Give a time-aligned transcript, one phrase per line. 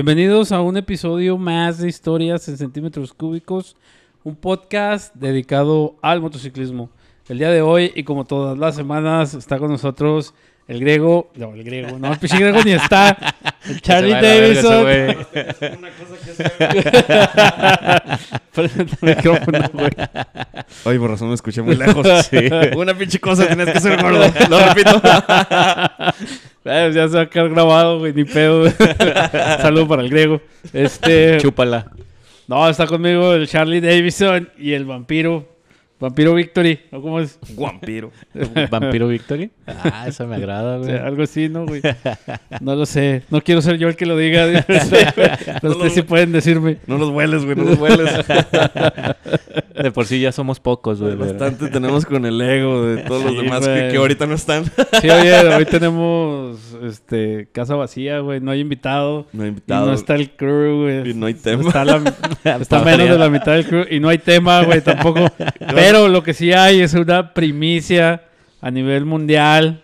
[0.00, 3.74] Bienvenidos a un episodio más de Historias en Centímetros Cúbicos,
[4.22, 6.88] un podcast dedicado al motociclismo.
[7.28, 10.34] El día de hoy, y como todas las semanas, está con nosotros
[10.68, 13.16] el griego, no, el griego, no, el pichi griego ni está,
[13.68, 14.82] el Charlie Davidson.
[14.82, 16.52] Una cosa que hacer.
[18.52, 19.90] Prende el micrófono, güey.
[20.84, 22.06] Ay, por razón me escuché muy lejos.
[22.76, 24.30] Una pinche cosa tenías que hacer gordo.
[24.50, 25.00] Lo repito.
[26.64, 28.70] Ya se va a quedar grabado, güey, ni pedo.
[29.62, 30.42] Saludo para el griego.
[30.74, 31.90] Este, Chúpala.
[32.46, 35.48] no, está conmigo el Charlie Davidson y el vampiro,
[36.00, 37.38] vampiro Victory, ¿o cómo es?
[37.56, 38.10] Vampiro.
[38.70, 39.50] Vampiro Victory.
[39.66, 40.90] Ah, eso me agrada, O güey.
[40.90, 41.82] sea, algo así, ¿no, güey?
[42.60, 43.22] No lo sé.
[43.30, 44.46] No quiero ser yo el que lo diga.
[44.66, 46.78] Pero No ustedes sí pueden decirme.
[46.86, 47.56] No los hueles, güey.
[47.56, 48.10] No los hueles.
[49.82, 51.14] De por sí ya somos pocos, güey.
[51.16, 54.64] Bastante tenemos con el ego de todos los demás que ahorita no están.
[55.00, 58.40] Sí, oye, hoy tenemos este, casa vacía, güey.
[58.40, 59.26] No hay invitado.
[59.32, 59.86] No he Y invitado.
[59.86, 61.10] no está el crew, güey.
[61.10, 61.62] Y no hay tema.
[61.62, 61.96] Está, la-
[62.60, 63.84] está Para menos de la mitad del crew.
[63.90, 65.20] Y no hay tema, güey, tampoco.
[65.74, 68.22] Pero lo que sí hay es una primicia
[68.60, 69.82] a nivel mundial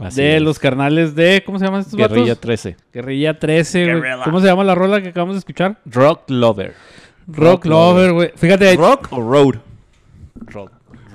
[0.00, 0.42] Así de es.
[0.42, 1.42] los carnales de...
[1.44, 2.40] ¿Cómo se llaman estos Guerrilla vatos?
[2.40, 2.76] 13.
[2.94, 3.94] Guerrilla 13, güey.
[3.96, 4.24] Guerrilla.
[4.24, 5.76] ¿Cómo se llama la rola que acabamos de escuchar?
[5.84, 6.74] Rock Lover.
[7.28, 8.32] Rock, Rock Lover, güey.
[8.34, 9.56] Fíjate, ahí- ¿Rock o road?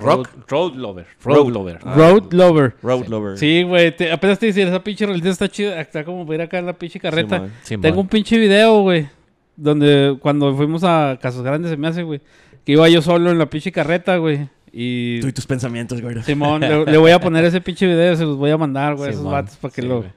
[0.00, 0.28] Rock.
[0.28, 1.06] Road, Road Lover.
[1.22, 1.52] Road, Road.
[1.52, 1.78] Lover.
[1.84, 2.74] Ah, Road Lover.
[2.82, 3.10] Road Sí.
[3.10, 3.38] lover.
[3.38, 3.96] Sí, güey.
[3.96, 5.80] te- Apenas te decía, esa pinche rolita está chida.
[5.80, 7.48] Está como ver acá en la pinche carreta.
[7.80, 9.08] Tengo un pinche video, güey.
[9.56, 12.20] Donde cuando fuimos a Casos Grandes se me hace, güey.
[12.64, 14.48] Que iba yo solo en la pinche carreta, güey.
[14.72, 16.22] Y Tú y tus pensamientos, güey.
[16.22, 19.10] Simón, le, le voy a poner ese pinche video, se los voy a mandar, güey,
[19.10, 20.10] esos vatos para que Sí, lo, güey.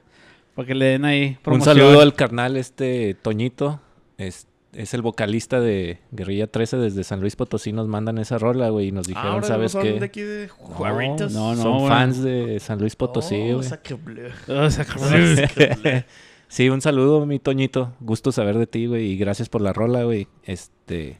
[0.54, 1.76] para que le den ahí Un promoción.
[1.76, 3.80] saludo al carnal este Toñito.
[4.18, 7.72] Es, es el vocalista de Guerrilla 13 desde San Luis Potosí.
[7.72, 8.88] Nos mandan esa rola, güey.
[8.88, 9.92] Y nos dijeron, Ahora ¿sabes qué?
[9.98, 11.32] de aquí de No, Juaritos.
[11.32, 11.62] no, no.
[11.62, 13.68] Son fans de San Luis Potosí, Oh, güey.
[13.70, 14.30] Ah, bleu.
[16.48, 17.94] Sí, un saludo, mi Toñito.
[18.00, 19.06] Gusto saber de ti, güey.
[19.12, 20.28] Y gracias por la rola, güey.
[20.44, 21.16] Este.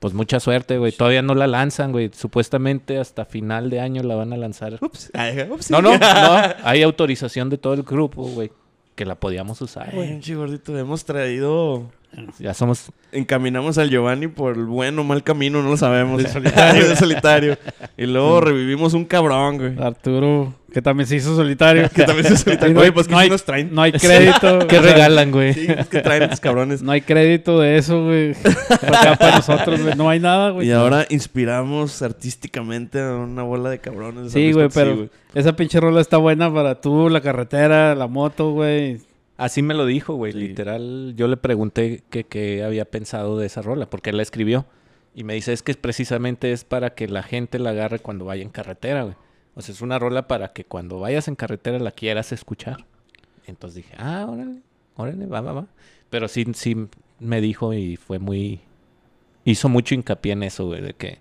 [0.00, 0.92] Pues mucha suerte, güey.
[0.92, 2.10] Todavía no la lanzan, güey.
[2.12, 4.78] Supuestamente hasta final de año la van a lanzar.
[4.82, 5.10] Ups.
[5.14, 5.70] Ay, ups.
[5.70, 5.98] No, no, no.
[6.64, 8.52] Hay autorización de todo el grupo, güey.
[8.94, 10.10] Que la podíamos usar, güey.
[10.10, 10.76] pinche gordito.
[10.78, 11.90] Hemos traído...
[12.38, 12.90] Ya somos.
[13.12, 16.22] Encaminamos al Giovanni por el buen o mal camino, no lo sabemos.
[16.22, 16.88] Del solitario.
[16.88, 17.58] Del solitario.
[17.96, 19.78] Y luego revivimos un cabrón, güey.
[19.80, 21.88] Arturo, que también se hizo solitario.
[21.94, 22.74] Que también es Y solitario.
[22.74, 23.74] no- Oye, pues que no sí hay- nos traen.
[23.74, 24.58] No hay crédito.
[24.68, 25.54] ¿Qué o sea, regalan, güey?
[25.54, 26.82] Sí, es que traen estos cabrones.
[26.82, 28.34] No hay crédito de eso, güey.
[28.80, 29.94] Para acá, para nosotros, güey.
[29.96, 30.68] No hay nada, güey.
[30.68, 34.24] Y ahora inspiramos artísticamente a una bola de cabrones.
[34.24, 38.50] de Sí, güey, pero esa pinche rola está buena para tú, la carretera, la moto,
[38.52, 38.98] güey.
[39.36, 40.32] Así me lo dijo, güey.
[40.32, 40.38] Sí.
[40.38, 44.66] Literal, yo le pregunté qué qué había pensado de esa rola, porque él la escribió.
[45.14, 48.42] Y me dice, es que precisamente es para que la gente la agarre cuando vaya
[48.42, 49.16] en carretera, güey.
[49.54, 52.84] O sea, es una rola para que cuando vayas en carretera la quieras escuchar.
[53.46, 54.62] Entonces dije, ah, órale,
[54.96, 55.66] órale, va, va, va.
[56.10, 56.88] Pero sí, sí
[57.20, 58.60] me dijo y fue muy...
[59.44, 61.18] Hizo mucho hincapié en eso, güey, de que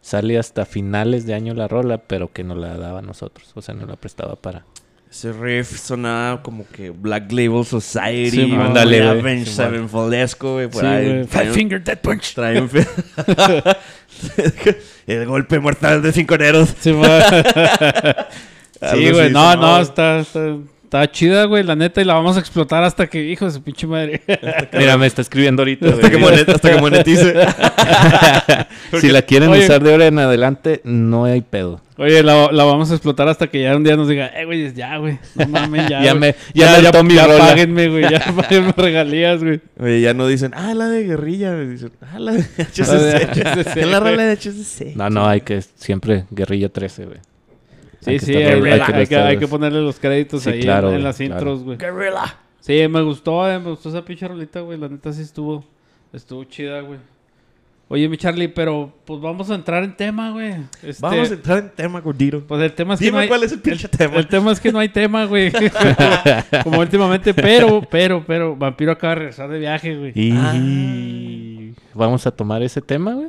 [0.00, 3.52] sale hasta finales de año la rola, pero que no la daba a nosotros.
[3.54, 4.64] O sea, no la prestaba para...
[5.14, 8.30] Ese riff sonaba como que Black Label Society.
[8.46, 9.00] Sí, ándale.
[9.06, 10.66] Avenged Sí, Sevenfoldesco, güey.
[10.68, 11.04] Por Sí, ahí.
[11.04, 11.24] güey.
[11.26, 12.34] Trae Five un- Finger Dead Punch.
[12.34, 12.86] trae un fe-
[15.06, 16.74] El golpe mortal de cinco neros.
[16.80, 17.08] Sí, güey.
[19.30, 19.56] No, sonaba.
[19.56, 22.00] no, está, está, está chida, güey, la neta.
[22.00, 24.20] Y la vamos a explotar hasta que, hijo de su pinche madre.
[24.72, 25.90] Mira, me está escribiendo ahorita.
[25.90, 26.34] Hasta que, güey.
[26.38, 27.34] monet- hasta que monetice.
[29.00, 29.62] si la quieren Oye.
[29.64, 31.80] usar de ahora en adelante, no hay pedo.
[31.96, 34.72] Oye, la, la vamos a explotar hasta que ya un día nos diga, eh, güey,
[34.74, 35.16] ya, güey.
[35.36, 36.02] No mames, ya.
[36.02, 36.32] Ya güey.
[36.32, 37.38] me- ya me hartó mi ya rola".
[37.38, 38.02] páguenme, güey.
[38.10, 39.60] Ya páguenme regalías, güey.
[39.78, 41.56] Oye, ya no dicen, ah, la de guerrilla.
[41.60, 42.38] Dicen, ah, la de
[42.78, 43.76] La de HCC.
[43.78, 44.96] Es la rola de HCC.
[44.96, 47.18] No, no, hay que siempre Guerrilla 13, güey.
[48.00, 50.42] Sí, Hay que sí, estar- hay, hay que hay que, hay que ponerle los créditos
[50.42, 51.32] Sí, ahí en- claro, en, güey, las claro.
[51.34, 51.78] intros, güey.
[51.78, 52.38] Guerrilla.
[52.60, 54.78] Sí, me gustó, eh, me gustó esa pinche rolita, güey.
[54.78, 55.64] La neta sí estuvo,
[56.12, 56.98] estuvo chida, güey.
[57.88, 60.54] Oye, mi Charlie, pero pues vamos a entrar en tema, güey.
[60.82, 62.40] Este, Vamos a entrar en tema, gordito.
[62.46, 63.28] Pues el tema es que Dime no hay...
[63.28, 64.16] cuál es el pinche tema.
[64.16, 65.52] El tema es que no hay tema, güey.
[66.64, 70.12] Como últimamente, pero, pero, pero, Vampiro acaba de regresar de viaje, güey.
[70.14, 71.80] Y Ah.
[71.94, 73.28] vamos a tomar ese tema, güey.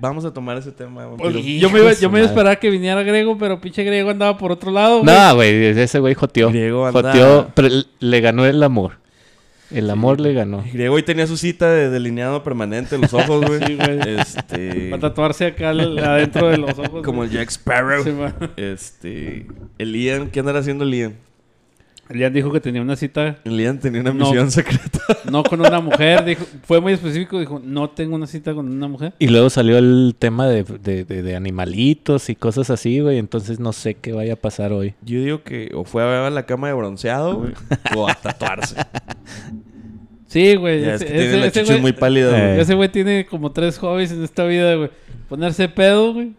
[0.00, 1.06] Vamos a tomar ese tema.
[1.16, 1.58] Pues, vampiro.
[1.60, 4.38] yo me iba, yo me iba a esperar que viniera Grego, pero pinche Grego andaba
[4.38, 5.14] por otro lado, güey.
[5.14, 6.48] No, güey, ese güey joteó.
[6.50, 7.68] Griego anda- Joteó, pero
[7.98, 8.92] le ganó el amor.
[9.70, 10.64] El amor le ganó.
[10.72, 13.60] Griego hoy tenía su cita de delineado permanente en los ojos, güey.
[13.66, 13.98] Sí, güey.
[14.18, 14.88] Este.
[14.90, 17.02] Para tatuarse acá al- adentro de los ojos.
[17.04, 17.30] Como el.
[17.30, 18.02] Jack Sparrow.
[18.02, 18.12] Sí.
[18.56, 19.46] Este.
[19.78, 21.14] El Ian, ¿qué andará haciendo el Ian?
[22.10, 24.24] Elian dijo que tenía una cita, El Ian tenía una No.
[24.26, 24.98] misión secreta.
[25.30, 28.88] no con una mujer, dijo, fue muy específico, dijo, no tengo una cita con una
[28.88, 29.12] mujer.
[29.18, 33.18] Y luego salió el tema de, de- de- de animalitos y cosas así, güey.
[33.18, 34.94] Entonces no sé qué vaya a pasar hoy.
[35.02, 37.52] Yo digo que o fue a ver la cama de bronceado, güey,
[37.96, 38.76] o a tatuarse.
[40.26, 40.82] Sí, güey.
[40.82, 42.46] Ya es ese- que tiene ese- las ese chichis güey- muy pálidas, Eh.
[42.48, 42.60] güey.
[42.60, 44.90] Ese güey tiene como tres hobbies en esta vida, güey.
[45.28, 46.32] Ponerse pedo, güey.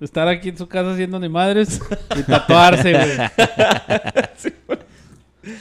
[0.00, 1.78] Estar aquí en su casa haciendo ni madres.
[2.18, 3.08] Y tatuarse, güey.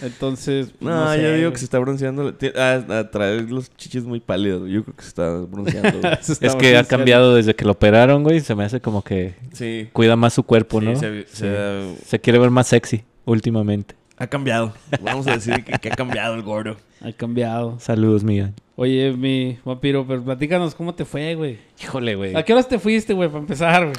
[0.02, 0.74] Entonces.
[0.80, 2.34] pues, No, sé, yo digo que se está bronceando.
[2.56, 4.62] Ah, a traer los chichis muy pálidos.
[4.62, 4.74] güey.
[4.74, 6.00] Yo creo que se está bronceando.
[6.00, 6.14] güey.
[6.22, 8.40] Se está Es que ha cambiado desde que lo operaron, güey.
[8.42, 9.90] Se me hace como que sí.
[9.94, 10.96] cuida más su cuerpo, Sí, ¿no?
[10.96, 13.96] se- se- Se quiere ver más sexy últimamente.
[14.18, 14.74] Ha cambiado.
[15.02, 16.78] Vamos a decir que, que ha cambiado el gordo.
[17.02, 17.80] Ha cambiado.
[17.80, 18.54] Saludos, Miguel.
[18.76, 21.58] Oye, mi vampiro, pero platícanos cómo te fue, güey.
[21.82, 22.36] Híjole, güey.
[22.36, 23.96] ¿A qué horas te fuiste, güey, para empezar, güey?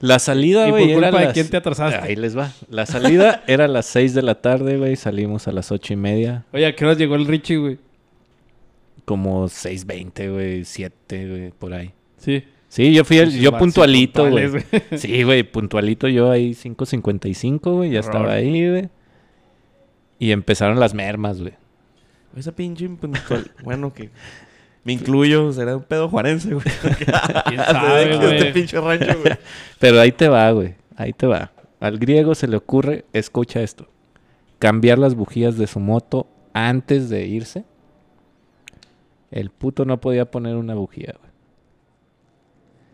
[0.00, 1.98] La salida, ¿Y güey, por era culpa de las- quién te atrasaste?
[2.00, 2.50] Ahí les va.
[2.70, 4.96] La salida era a las 6 de la tarde, güey.
[4.96, 6.46] Salimos a las ocho y media.
[6.52, 7.78] Oye, ¿a qué horas llegó el Richie, güey?
[9.04, 10.64] Como 6.20, güey.
[10.64, 11.92] 7, güey, por ahí.
[12.16, 12.44] Sí.
[12.68, 14.48] Sí, yo fui el, yo puntualito, güey.
[14.96, 17.90] Sí, güey, puntualito yo ahí 5.55, güey.
[17.90, 18.88] Ya estaba ahí, güey.
[20.18, 21.54] Y empezaron las mermas, güey.
[22.36, 23.50] Esa pinche impuntual.
[23.64, 24.10] bueno, que
[24.84, 25.52] me incluyo.
[25.52, 26.64] Será un pedo juarense, güey.
[27.46, 28.52] ¿Quién sabe, Este güey?
[28.52, 29.34] pinche rancho, güey.
[29.78, 30.74] Pero ahí te va, güey.
[30.96, 31.52] Ahí te va.
[31.80, 33.86] Al griego se le ocurre, escucha esto.
[34.58, 37.64] Cambiar las bujías de su moto antes de irse.
[39.30, 41.30] El puto no podía poner una bujía, güey.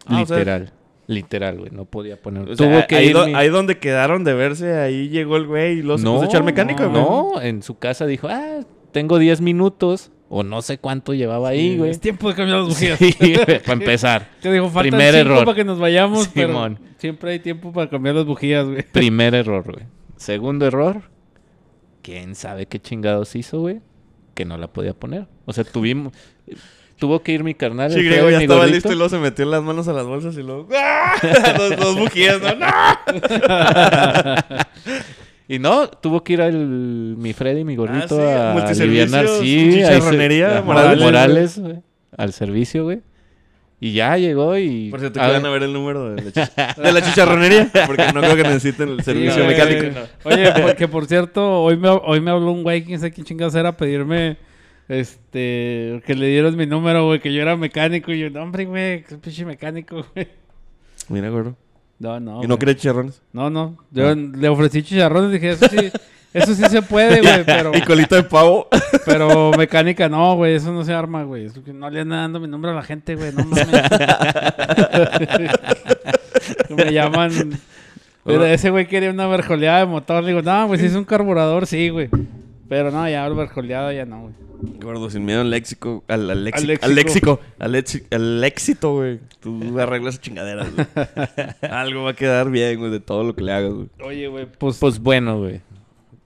[0.06, 0.72] Ah, o sea- Literal.
[1.08, 1.70] Literal, güey.
[1.70, 2.48] No podía poner.
[2.50, 3.12] O sea, Tuvo que ahí, ir.
[3.14, 6.24] do- mi- ahí donde quedaron de verse, ahí llegó el güey y los puso a
[6.26, 6.92] echar mecánico, güey.
[7.02, 8.60] No, en su casa dijo, ah,
[8.92, 10.10] tengo 10 minutos.
[10.28, 11.90] O no sé cuánto llevaba ahí, güey.
[11.90, 12.98] Es tiempo de cambiar las bujías.
[12.98, 14.28] Sí, güey, para empezar.
[14.40, 15.44] Te digo, faltan Primer cinco error.
[15.44, 16.78] para que nos vayamos, Simón.
[16.80, 18.82] pero siempre hay tiempo para cambiar las bujías, güey.
[18.90, 19.86] Primer error, güey.
[20.16, 21.02] Segundo error.
[22.02, 23.80] ¿Quién sabe qué chingados hizo, güey?
[24.34, 25.26] Que no la podía poner.
[25.44, 26.12] O sea, tuvimos...
[26.98, 27.90] Tuvo que ir mi carnal.
[27.92, 28.74] Sí, Freddy, ya estaba gordito.
[28.74, 30.66] listo y luego se metió las manos a las bolsas y luego.
[30.74, 31.12] ¡ah!
[31.58, 32.54] dos, dos bujías, ¿no?
[32.54, 32.66] ¡No!
[35.48, 36.54] Y no, tuvo que ir al
[37.16, 39.28] mi Freddy, mi gordito, Ah, sí, a alivianar.
[39.28, 41.76] Sí, ahí se- chicharronería, Ajá, Morales, Morales, güey,
[42.16, 43.00] al servicio, güey.
[43.78, 44.88] Y ya llegó y...
[44.90, 47.70] Por cierto, que van a ver el número de la, chicha- de la chicharronería.
[47.86, 50.00] Porque no creo que necesiten el servicio Sí, mecánico.
[50.24, 53.54] Oye, porque por cierto, hoy me, hoy me habló un güey, quién sabe quién chingados
[53.54, 54.38] era, a pedirme
[54.88, 58.12] este, que le dieras mi número, güey, que yo era mecánico.
[58.12, 60.28] Y yo, no, hombre, güey, que pinche mecánico, güey.
[61.08, 61.54] Mira, gordo.
[61.98, 62.44] No, no.
[62.44, 63.22] ¿Y no quería chicharrones?
[63.32, 63.76] No, no.
[63.90, 65.90] Yo le ofrecí chicharrones y dije, eso sí,
[66.34, 68.68] eso sí se puede, güey, pero, Y colita de pavo.
[69.06, 71.48] pero mecánica no, güey, eso no se arma, güey.
[71.72, 73.68] No le anda dando mi nombre a la gente, güey, no mames.
[76.68, 77.58] Me llaman.
[78.24, 80.22] Pero ese güey quería una verjoleada de motor.
[80.22, 82.10] Le digo, no, güey, si es un carburador, sí, güey.
[82.68, 84.34] Pero no, ya verjoleada ya no, güey.
[84.80, 86.02] Gordo, sin miedo al léxico.
[86.08, 86.84] Al, al léxico.
[86.84, 87.40] Al léxico.
[87.58, 89.20] Al, éxi- al éxito, güey.
[89.40, 90.86] Tú arreglas chingaderas, güey.
[91.70, 93.88] Algo va a quedar bien, güey, de todo lo que le hagas, güey.
[94.02, 95.60] Oye, güey, pues, Pues bueno, güey.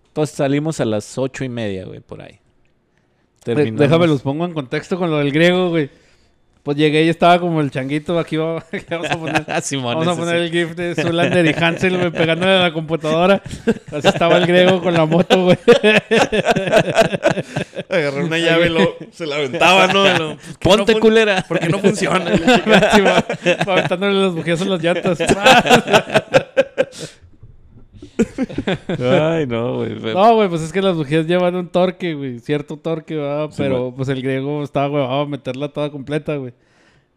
[0.09, 2.39] Entonces salimos a las ocho y media, güey, por ahí.
[3.45, 5.91] Terminamos- déjame los pongo en contexto con lo del griego, güey.
[6.63, 8.19] Pues llegué y estaba como el changuito.
[8.19, 9.45] Aquí va- aquí vamos a poner.
[9.63, 10.43] Simón, Vamos a poner sí.
[10.45, 13.43] el GIF de Zulander y Hansel, güey, pegándole a la computadora.
[13.93, 15.59] Así estaba el griego con la moto, güey.
[17.89, 20.03] Agarré una llave y luego se la aventaba, ¿no?
[20.05, 21.45] Pues, ¿qué Ponte no culera.
[21.49, 22.31] Porque no funciona.
[23.67, 25.19] Aventándole las bujías a las llantas.
[28.99, 29.95] Ay, no, güey.
[29.99, 32.39] No, güey, pues es que las bujías llevan un torque, güey.
[32.39, 33.51] Cierto torque, ¿verdad?
[33.51, 36.53] Sí, Pero pues el griego estaba, güey, a meterla toda completa, güey.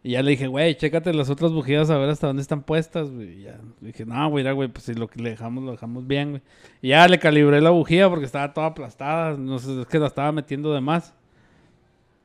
[0.02, 3.10] Y ya le dije, güey, chécate las otras bujías a ver hasta dónde están puestas,
[3.10, 3.40] güey.
[3.40, 6.06] Y ya le dije, no, güey, güey, pues si lo que le dejamos, lo dejamos
[6.06, 6.42] bien, güey.
[6.82, 9.36] Y ya le calibré la bujía porque estaba toda aplastada.
[9.38, 11.14] No sé, es que la estaba metiendo de más.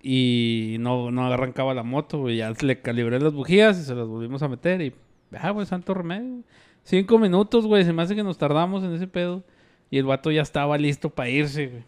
[0.01, 2.37] Y no, no arrancaba la moto, güey.
[2.37, 4.81] Ya le calibré las bujías y se las volvimos a meter.
[4.81, 4.93] Y,
[5.37, 6.29] ah, güey, santo remedio.
[6.29, 6.43] güey.
[6.83, 7.83] Cinco minutos, güey.
[7.85, 9.43] Se me hace que nos tardamos en ese pedo.
[9.91, 11.83] Y el vato ya estaba listo para irse, güey.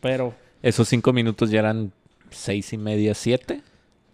[0.00, 1.92] Pero, Esos cinco minutos ya eran
[2.30, 3.62] seis y media, siete.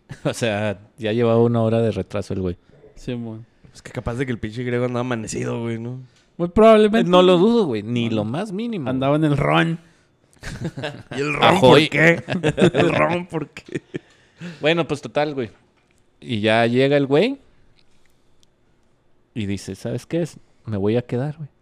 [0.24, 2.56] O sea, ya llevaba una hora de retraso el güey.
[2.94, 3.40] sí, muy,
[3.72, 6.00] Es que capaz de que el pinche griego andaba amanecido, güey, ¿no?
[6.36, 7.10] muy probablemente.
[7.10, 7.82] No lo dudo, güey.
[7.82, 8.90] Ni lo más mínimo.
[8.90, 9.78] Andaba en el ron.
[11.16, 12.22] ¿Y el ron por qué?
[12.74, 13.82] el ron, ¿por qué?
[14.60, 15.50] Bueno, pues total, güey.
[16.20, 17.38] Y ya llega el güey.
[19.34, 20.38] Y dice, ¿sabes qué es?
[20.64, 21.48] Me voy a quedar, güey.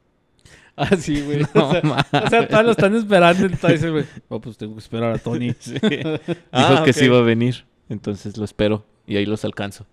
[0.77, 1.41] Ah, sí, güey.
[1.55, 3.47] No, o, sea, o sea, todos lo están esperando.
[3.49, 5.53] Dice, güey, oh, pues tengo que esperar a Tony.
[5.61, 5.75] Sí.
[5.79, 6.19] Dijo
[6.51, 7.67] Ah, que sí iba a venir.
[7.89, 8.85] Entonces lo espero.
[9.07, 9.87] Y ahí los alcanzo.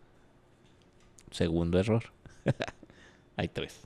[1.32, 2.04] Segundo error.
[3.36, 3.82] Hay tres.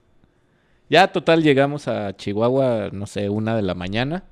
[0.89, 4.25] Ya, total, llegamos a Chihuahua, no sé, una de la mañana.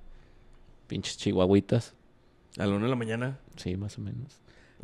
[0.88, 1.96] Pinches chihuahuitas.
[2.58, 3.39] A la una de la mañana.
[3.56, 4.39] Sí, más o menos.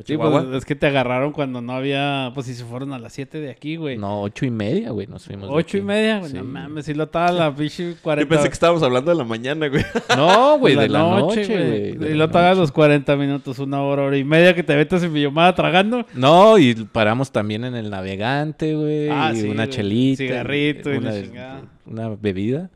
[0.05, 2.31] Sí, pues, es que te agarraron cuando no había.
[2.35, 3.97] Pues si se fueron a las 7 de aquí, güey.
[3.97, 5.49] No, ocho y media, güey, nos fuimos.
[5.49, 5.87] de ¿Ocho y aquí.
[5.87, 6.19] media?
[6.19, 6.37] Güey, Sí.
[6.37, 8.23] No mames, si lo estaba la pinche 40.
[8.25, 9.83] Yo pensé que estábamos hablando de la mañana, güey.
[10.15, 11.67] No, güey, de la noche, güey.
[11.67, 11.91] güey.
[11.97, 12.55] de Y lo noche.
[12.55, 16.05] los 40 minutos, una hora, hora y media que te metes en videollamada tragando.
[16.13, 19.09] No, y paramos también en el navegante, güey.
[19.09, 19.69] Ah, y sí, una güey.
[19.69, 20.23] chelita.
[20.23, 21.61] Cigarrito y la una, chingada.
[21.87, 22.69] una bebida.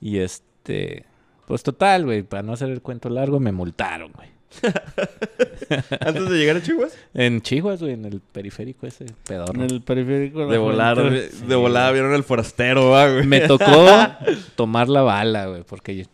[0.00, 1.06] Y este.
[1.46, 4.28] Pues total, güey, para no hacer el cuento largo, me multaron, güey.
[6.00, 6.88] Antes de llegar a Chihuahua.
[7.14, 9.54] En Chihuahua, güey, en el periférico ese pedorro.
[9.54, 10.46] En el periférico.
[10.46, 11.10] De volar, volada.
[11.10, 13.26] de, de volada vieron el forastero, güey.
[13.26, 13.64] Me tocó
[14.56, 16.06] tomar la bala, güey, porque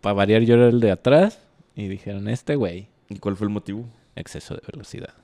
[0.00, 1.40] para variar yo era el de atrás
[1.74, 3.86] y dijeron, este güey, ¿Y cuál fue el motivo?
[4.14, 5.14] exceso de velocidad.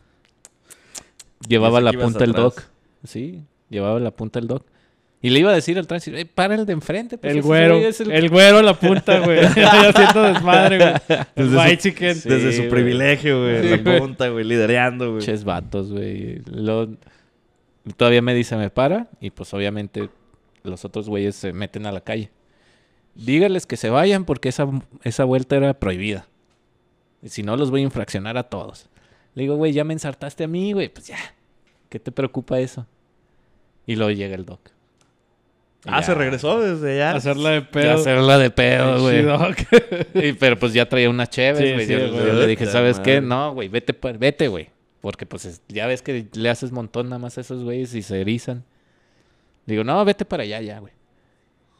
[1.46, 2.62] Llevaba la punta el doc.
[3.04, 4.64] Sí, llevaba la punta el doc.
[5.22, 7.16] Y le iba a decir al tránsito, "Eh, para el de enfrente.
[7.18, 7.76] pues El güero.
[7.76, 9.38] es el- El güero a la punta, güey.
[9.44, 10.92] Haciendo desmadre, güey.
[11.34, 12.14] Desde su- chicken.
[12.14, 12.70] Sí, Desde su güey.
[12.70, 13.62] privilegio, güey.
[13.62, 13.98] Sí, la güey.
[13.98, 14.44] punta, güey.
[14.44, 15.22] Lidereando, güey.
[15.24, 16.42] Ches vatos, güey.
[17.96, 19.08] Todavía me dice, me para.
[19.20, 20.10] Y pues obviamente
[20.64, 22.30] los otros güeyes se meten a la calle.
[23.14, 24.68] Dígales que se vayan porque esa,
[25.02, 26.26] esa vuelta era prohibida.
[27.22, 28.88] Y si no, los voy a infraccionar a todos.
[29.34, 30.88] Le digo, güey, ya me ensartaste a mí, güey.
[30.88, 31.16] Pues ya.
[31.88, 32.86] ¿Qué te preocupa eso?
[33.86, 34.60] Y luego llega el doc.
[35.86, 37.16] Ah, ya- se regresó desde allá.
[37.16, 37.94] Hacerla de Ya pedo.
[37.94, 39.24] hacerla de pedo, güey.
[40.14, 41.86] Y- Pero pues ya traía unas chéves, Sí, güey.
[41.86, 43.20] sí, yo, le dije, ¿sabes qué?
[43.20, 44.68] No, güey, vete, vete, güey.
[45.00, 48.02] Porque pues es- ya ves que le haces montón nada más a esos güeyes y
[48.02, 48.64] se erizan.
[49.66, 50.92] Digo, no, vete para allá ya, güey.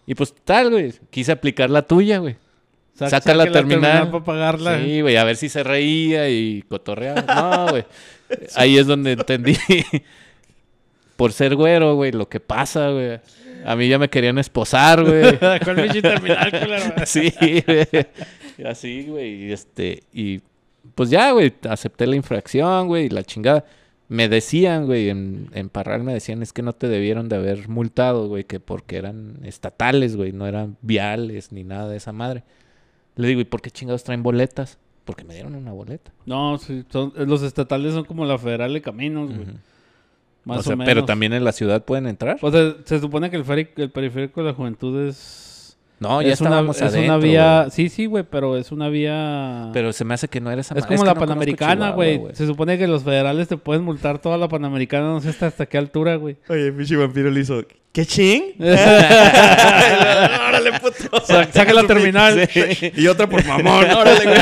[0.06, 0.92] Y pues tal, güey.
[1.10, 2.36] Quise aplicar la tuya, güey.
[2.94, 4.10] Sa- Saca la terminal.
[4.10, 4.78] para pagarla.
[4.80, 7.22] Sí, güey, a ver si se reía y cotorreaba.
[7.66, 7.84] No, güey.
[8.54, 9.56] Ahí es donde entendí.
[11.16, 13.20] Por ser güero, güey, lo que pasa, güey.
[13.66, 15.38] A mí ya me querían esposar, güey.
[15.64, 16.94] Con pinche terminal, culero.
[17.06, 17.32] Sí,
[17.66, 17.87] güey.
[18.58, 19.46] Y Así, güey.
[19.46, 20.40] Y este, y
[20.94, 23.64] pues ya, güey, acepté la infracción, güey, y la chingada.
[24.08, 27.68] Me decían, güey, en, en Parral me decían, es que no te debieron de haber
[27.68, 32.44] multado, güey, que porque eran estatales, güey, no eran viales ni nada de esa madre.
[33.16, 34.78] Le digo, ¿y por qué chingados traen boletas?
[35.04, 36.12] Porque me dieron una boleta.
[36.25, 39.49] No, sí, son- los estatales son como la federal de caminos, güey.
[40.46, 40.88] Más o o, sea, menos.
[40.88, 42.38] pero también en la ciudad pueden entrar.
[42.40, 45.76] O sea, se supone que el, feri- el periférico de la juventud es...
[45.98, 47.14] No, ya es una, estábamos es adentro.
[47.14, 47.66] una vía...
[47.70, 49.70] Sí, sí, güey, pero es una vía...
[49.72, 52.20] Pero se me hace que no era esa es como la no Panamericana, güey.
[52.34, 55.66] Se supone que los federales te pueden multar toda la Panamericana, no sé hasta, hasta
[55.66, 56.36] qué altura, güey.
[56.48, 57.62] Oye, pinche vampiro le hizo.
[57.92, 58.42] ¿Qué ching?
[60.48, 61.20] órale, puto.
[61.24, 62.48] Sa- saca la terminal.
[62.94, 63.90] Y otra por mamón.
[63.90, 64.36] Órale, güey.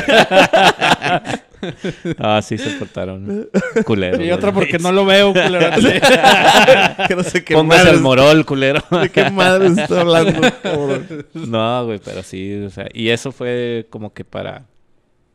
[2.18, 3.48] Ah, sí se portaron
[3.84, 4.20] culeros.
[4.20, 5.70] Y otra porque no lo veo, culero.
[7.08, 8.82] que no sé qué Póngase el morol, culero.
[8.90, 11.26] ¿De qué madre está hablando, cabrón?
[11.34, 14.66] no, güey, pero sí, o sea, y eso fue como que para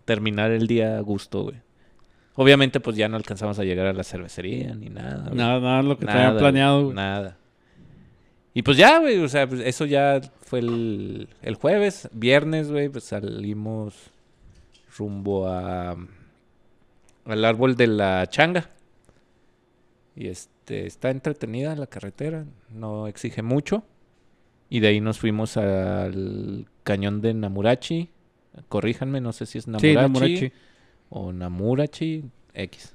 [0.05, 1.57] terminar el día a gusto, güey.
[2.35, 5.25] Obviamente, pues ya no alcanzamos a llegar a la cervecería ni nada.
[5.25, 5.35] güey.
[5.35, 6.95] Nada, nada, lo que Nada, tenían güey, planeado, güey.
[6.95, 7.37] Nada.
[8.53, 12.09] Y pues ya, güey, o sea, pues eso ya fue el, el jueves.
[12.13, 13.93] Viernes, güey, pues salimos
[14.97, 15.95] rumbo a
[17.31, 18.69] al árbol de la changa.
[20.15, 23.83] Y este, está entretenida la carretera, no exige mucho.
[24.69, 28.09] Y de ahí nos fuimos al cañón de Namurachi.
[28.67, 30.51] Corríjanme, no sé si es Namurachi, Sí, Namurachi.
[31.09, 32.93] o Namurachi X.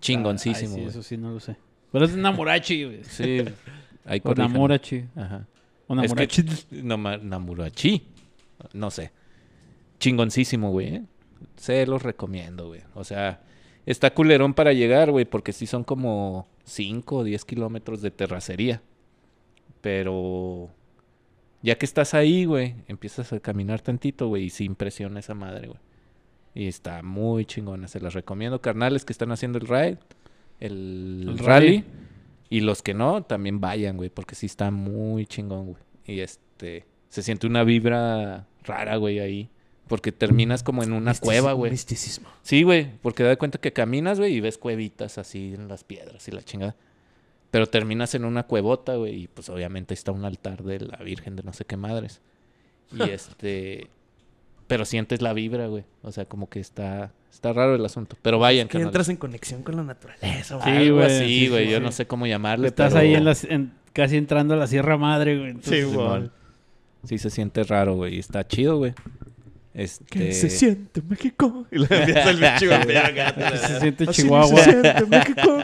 [0.00, 1.56] Chingoncísimo, Ay, sí, eso sí, no lo sé.
[1.92, 3.04] Pero es Namurachi, güey.
[3.04, 3.42] Sí,
[4.04, 4.34] ahí O.
[4.34, 5.04] Namurachi.
[5.16, 5.46] Ajá.
[5.88, 6.44] O Es que- Namurachi.
[6.82, 8.06] Nama- Namurachi.
[8.72, 9.10] No sé.
[9.98, 10.94] Chingoncísimo, güey.
[10.96, 11.04] ¿eh?
[11.56, 12.82] Se los recomiendo, güey.
[12.94, 13.42] O sea,
[13.86, 18.82] está culerón para llegar, güey, porque sí son como 5 o 10 kilómetros de terracería.
[19.80, 20.70] Pero
[21.62, 25.68] ya que estás ahí, güey, empiezas a caminar tantito, güey, y sí impresiona esa madre,
[25.68, 25.80] güey.
[26.54, 27.88] Y está muy chingona.
[27.88, 29.98] Se las recomiendo, carnales que están haciendo el ride,
[30.60, 31.78] el, El rally.
[31.78, 31.84] rally.
[32.48, 35.82] Y los que no, también vayan, güey, porque sí está muy chingón, güey.
[36.06, 39.50] Y este, se siente una vibra rara, güey, ahí.
[39.88, 41.70] Porque terminas como en una cueva, güey.
[41.70, 42.28] Misticismo.
[42.42, 46.26] Sí, güey, porque da cuenta que caminas, güey, y ves cuevitas así en las piedras
[46.26, 46.74] y la chingada.
[47.52, 51.36] Pero terminas en una cuevota, güey, y pues obviamente está un altar de la Virgen
[51.36, 52.20] de no sé qué madres.
[52.92, 53.86] Y este,
[54.66, 55.84] pero sientes la vibra, güey.
[56.02, 58.16] O sea, como que está, está raro el asunto.
[58.22, 58.88] Pero vayan, Que carnal.
[58.88, 60.76] entras en conexión con la naturaleza, Sí, güey.
[60.88, 61.64] Algo güey, sí, güey.
[61.66, 61.84] sí, Yo sí.
[61.84, 62.66] no sé cómo llamarle.
[62.66, 65.54] Estás pero ahí en las, en- casi entrando a la Sierra Madre, güey.
[65.62, 66.28] Sí, güey.
[67.04, 68.16] Sí se siente raro, güey.
[68.16, 68.92] y Está chido, güey.
[69.76, 70.04] Este...
[70.06, 71.66] ¿Qué se siente México?
[71.70, 73.34] Y le empieza el vampiro acá.
[73.52, 74.64] ¿Qué se siente Chihuahua?
[74.64, 75.58] se siente México.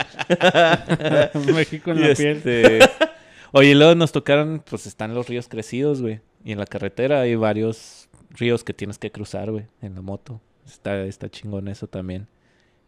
[1.53, 2.37] México en Y la piel.
[2.37, 2.79] este,
[3.51, 6.21] Oye, y luego nos tocaron, pues están los ríos crecidos, güey.
[6.45, 10.41] Y en la carretera hay varios ríos que tienes que cruzar, güey, en la moto.
[10.65, 12.27] Está, está chingón eso también.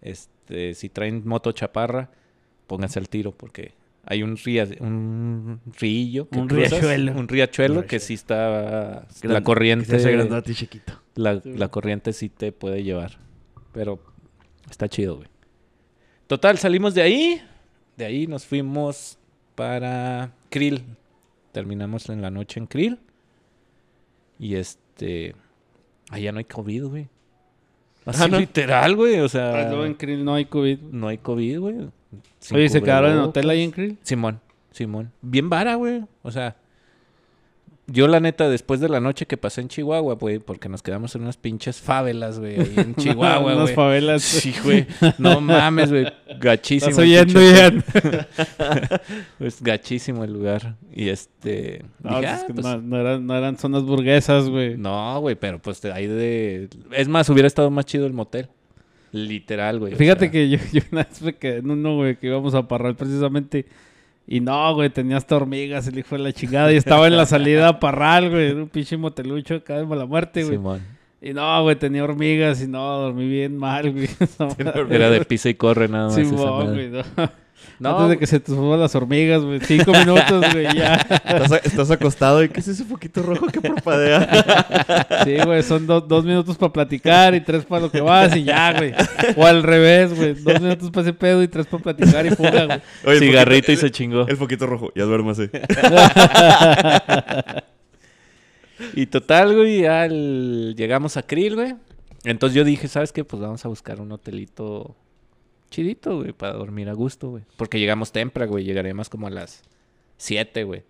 [0.02, 2.12] Este, este, si traen moto chaparra,
[2.68, 3.74] pónganse al tiro porque
[4.06, 7.12] hay un ría, un río, que Un cruzas, riachuelo.
[7.14, 10.94] un riachuelo Un que sí está Gran- la corriente, Que se hace grandote y chiquito.
[11.16, 11.54] la, Sí.
[11.58, 13.18] la corriente sí te puede llevar,
[13.74, 14.00] pero
[14.70, 15.28] está chido, güey.
[16.28, 17.42] Total, salimos de ahí,
[17.98, 19.18] de ahí nos fuimos
[19.56, 20.84] para Krill,
[21.52, 23.00] terminamos en la noche en Krill
[24.40, 25.36] y este,
[26.10, 27.08] allá no hay COVID, güey.
[28.06, 28.40] Así Ah, ¿no?
[28.40, 30.80] literal, güey, o sea, Pues, luego en Krill no hay COVID.
[30.92, 31.76] no hay COVID, güey.
[32.54, 33.98] Oye, ¿se quedaron en hotel ahí en Krill?
[34.04, 34.40] Simón,
[34.72, 35.12] Simón.
[35.22, 36.04] Bien vara, güey.
[36.22, 36.56] O sea,
[37.88, 41.14] yo la neta, después de la noche que pasé en Chihuahua, güey, porque nos quedamos
[41.16, 43.76] en unas pinches favelas, güey, ahí en Chihuahua, Unas güey.
[43.76, 44.24] favelas.
[44.24, 44.88] Sí, güey.
[45.18, 46.08] No mames, güey.
[46.40, 46.90] Gachísimo.
[46.90, 47.84] Estás oyendo, pinche- Ian.
[49.40, 50.76] Es gachísimo el lugar.
[50.94, 51.84] Y este...
[52.02, 54.78] No, dije, es "Ah, que pues, no, no eran, no eran zonas burguesas, güey.
[54.78, 56.70] No, güey, pero pues ahí de...
[56.92, 58.48] Es más, hubiera estado más chido el motel.
[59.12, 59.94] Literal, güey.
[59.94, 62.54] o Fíjate sea, que yo, yo una vez me quedé en uno, güey, que íbamos
[62.56, 63.66] a Parral precisamente.
[64.28, 66.74] Y no, güey, tenía hasta hormigas, el hijo de la chingada.
[66.74, 68.52] Y estaba en la salida a Parral, güey.
[68.52, 70.56] Era un pinche motelucho acá de mala muerte, güey.
[70.56, 70.82] Simón.
[71.22, 74.10] Y no, güey, tenía hormigas y no, dormí bien mal, güey.
[74.90, 76.32] Era de pisa y corre nada más.
[76.32, 76.90] Madre.
[76.90, 77.30] güey, no.
[77.80, 79.60] No, Antes de que se te suban las hormigas, güey.
[79.60, 80.96] Cinco minutos, güey, ya.
[81.64, 85.06] Estás, acostado y ¿qué es ese poquito rojo que parpadea?
[85.26, 88.44] Sí, güey, son do- dos minutos para platicar y tres para lo que vas y
[88.44, 88.94] ya, güey.
[89.36, 90.34] O al revés, güey.
[90.36, 92.82] Dos minutos para ese pedo y tres para platicar y fuga, güey.
[93.06, 94.28] Oye, cigarrito y se chingó.
[94.28, 95.50] El poquito rojo, ya duérmase.
[98.94, 101.76] Y total, güey, ya el- llegamos a Krill, güey.
[102.26, 103.24] Entonces yo dije, ¿sabes qué?
[103.24, 104.96] Pues vamos a buscar un hotelito
[105.70, 107.44] chidito, güey, para dormir a gusto, güey.
[107.58, 108.64] Porque llegamos temprano, güey.
[108.64, 109.64] Llegaremos como a las
[110.18, 110.84] 7, güey.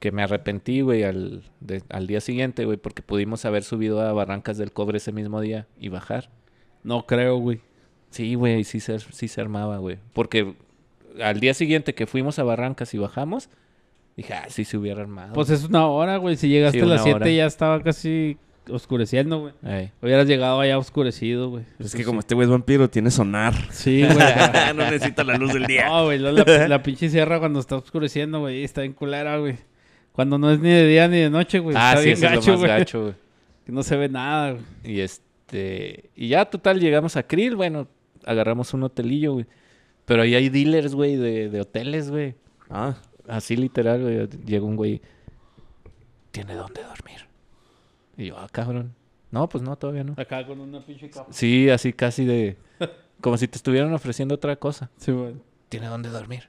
[0.00, 4.12] Que me arrepentí, güey, al, de- al día siguiente, güey, porque pudimos haber subido a
[4.12, 6.30] Barrancas del Cobre ese mismo día y bajar.
[6.82, 7.60] No creo, güey.
[8.10, 9.98] Sí, güey, sí se, sí se armaba, güey.
[10.12, 10.54] Porque
[11.22, 13.48] al día siguiente que fuimos a Barrancas y bajamos,
[14.16, 15.34] dije, ah, sí se hubiera armado.
[15.34, 16.36] Pues es una hora, güey.
[16.36, 17.24] Si llegaste Sí, a las una hora.
[17.26, 18.36] 7 ya estaba casi
[18.70, 19.54] oscureciendo, güey.
[19.64, 19.90] Ey.
[20.02, 21.64] Hubieras llegado allá oscurecido, güey.
[21.78, 22.06] Es Eso que sí.
[22.06, 23.54] como este güey es vampiro, tiene sonar.
[23.70, 24.26] Sí, güey.
[24.74, 25.88] no necesita la luz del día.
[25.88, 26.18] No, güey.
[26.18, 26.32] La,
[26.68, 28.64] la pinche sierra cuando está oscureciendo, güey.
[28.64, 29.56] Está en culera, güey.
[30.12, 31.74] Cuando no es ni de día ni de noche, güey.
[31.78, 32.78] Ah, está sí, bien eso es gacho, lo más güey.
[32.78, 33.14] gacho, güey.
[33.64, 34.64] Que no se ve nada, güey.
[34.84, 36.10] Y este.
[36.16, 37.86] Y ya, total, llegamos a Krill, bueno,
[38.24, 39.46] agarramos un hotelillo, güey.
[40.04, 42.34] Pero ahí hay dealers, güey, de, de hoteles, güey.
[42.68, 42.94] Ah,
[43.28, 44.28] Así literal, güey.
[44.44, 45.00] Llega un güey.
[46.32, 47.26] ¿Tiene dónde dormir?
[48.16, 48.94] Y yo, ah, cabrón.
[49.30, 50.14] No, pues no, todavía no.
[50.16, 51.32] Acá con una pinche capa.
[51.32, 52.56] Sí, así casi de.
[53.20, 54.90] Como si te estuvieran ofreciendo otra cosa.
[54.96, 55.34] Sí, güey.
[55.68, 56.48] ¿Tiene dónde dormir?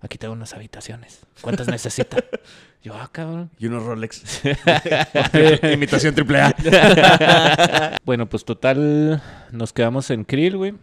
[0.00, 1.26] Aquí tengo unas habitaciones.
[1.40, 2.18] ¿Cuántas necesita?
[2.82, 3.50] Yo, ah, cabrón.
[3.58, 4.42] y unos Rolex.
[5.72, 7.96] Imitación triple A.
[8.04, 9.22] Bueno, pues total,
[9.52, 10.74] nos quedamos en Krill, güey.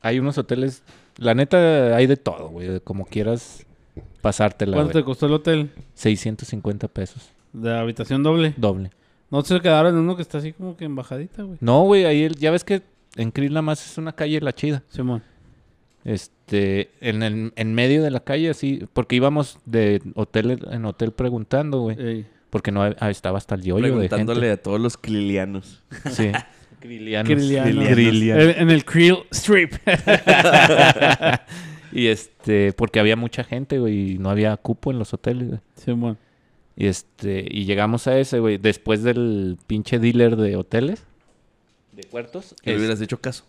[0.00, 0.84] Hay unos hoteles,
[1.16, 3.66] la neta, hay de todo, güey, como quieras
[4.20, 5.70] pasártela, ¿Cuánto te costó el hotel?
[5.94, 8.54] 650 pesos, De habitación doble.
[8.56, 8.90] doble.
[9.30, 11.58] No se quedaron en uno que está así como que en bajadita, güey.
[11.60, 12.82] No, güey, ahí el- ya ves que
[13.16, 14.82] en Krill nada más es una calle la chida.
[14.90, 15.22] Simón.
[16.04, 21.12] Este, en, el- en medio de la calle, así, porque íbamos de hotel en hotel
[21.12, 21.96] preguntando, güey.
[22.00, 22.26] Ey.
[22.50, 24.52] Porque no ah, estaba hasta el yoyo de Preguntándole gente.
[24.52, 25.82] a todos los clilianos.
[26.10, 26.30] Sí.
[26.86, 29.72] En, en el Krill Strip.
[31.92, 35.60] Y este, porque había mucha gente, güey, y no había cupo en los hoteles, güey.
[35.76, 36.18] Simón.
[36.76, 41.02] Y este, y llegamos a ese, güey, después del pinche dealer de hoteles.
[41.92, 42.54] De puertos.
[42.62, 43.44] Que le hubieras hecho caso.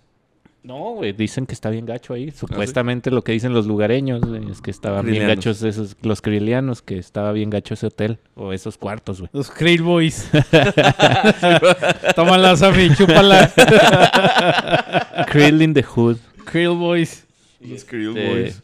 [0.66, 2.32] No, güey, dicen que está bien gacho ahí.
[2.32, 6.82] Supuestamente lo que dicen los lugareños, güey, es que estaban bien gachos esos, los krilianos,
[6.82, 9.30] que estaba bien gacho ese hotel, o esos cuartos, güey.
[9.32, 10.28] Los Krill Boys.
[12.16, 13.52] Tómala, Safi, chúpala.
[15.32, 16.18] Krill in the Hood.
[16.46, 17.26] Krill Boys.
[17.62, 18.64] Los Krill Este, Boys.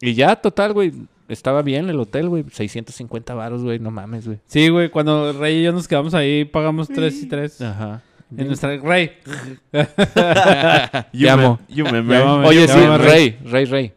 [0.00, 0.92] Y ya, total, güey,
[1.28, 2.44] estaba bien el hotel, güey.
[2.50, 4.38] 650 varos, güey, no mames, güey.
[4.46, 7.60] Sí, güey, cuando Rey y yo nos quedamos ahí, pagamos tres y tres.
[7.60, 8.02] Ajá.
[8.36, 8.76] En nuestra...
[8.78, 9.12] Rey.
[9.70, 11.60] Te amo.
[11.68, 12.46] You me, Llámame.
[12.46, 13.92] Oye, sí, Rey, Rey, Rey.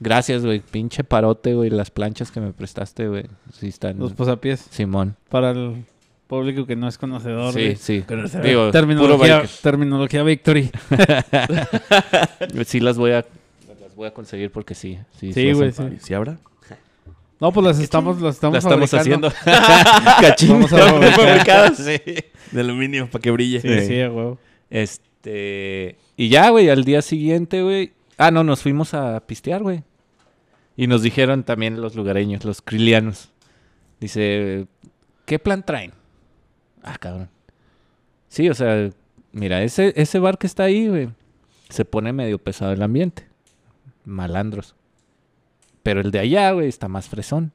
[0.00, 0.60] Gracias, güey.
[0.60, 1.70] Pinche parote, güey.
[1.70, 3.24] Las planchas que me prestaste, güey.
[3.52, 3.98] Sí están...
[3.98, 4.66] Los posapiés.
[4.70, 5.16] Simón.
[5.28, 5.84] Para el
[6.26, 7.52] público que no es conocedor.
[7.54, 8.04] Sí, de- sí.
[8.06, 10.70] Conocer- Digo, puro terminología, terminología Victory.
[12.66, 13.24] Sí las voy a...
[13.80, 14.98] Las voy a conseguir porque sí.
[15.18, 15.76] Sí, Sí, güey, sí.
[15.76, 15.96] falta.
[16.04, 16.38] ¿Sí habrá?
[17.40, 19.32] No, pues las estamos, las estamos, Las estamos haciendo.
[20.20, 20.50] Cachín.
[20.50, 21.12] Vamos a fabricar.
[21.14, 22.00] Fabricadas, sí.
[22.52, 23.60] De aluminio, para que brille.
[23.60, 24.00] Sí, sí.
[24.70, 25.96] Este.
[26.16, 27.92] Y ya, güey, al día siguiente, güey.
[28.16, 29.82] Ah, no, nos fuimos a pistear, güey.
[30.76, 33.30] Y nos dijeron también los lugareños, los krilianos.
[34.00, 34.66] Dice,
[35.24, 35.92] ¿qué plan traen?
[36.82, 37.30] Ah, cabrón.
[38.28, 38.90] Sí, o sea,
[39.32, 41.08] mira, ese, ese bar que está ahí, güey.
[41.68, 43.26] se pone medio pesado el ambiente.
[44.04, 44.74] Malandros.
[45.84, 47.52] Pero el de allá, güey, está más fresón.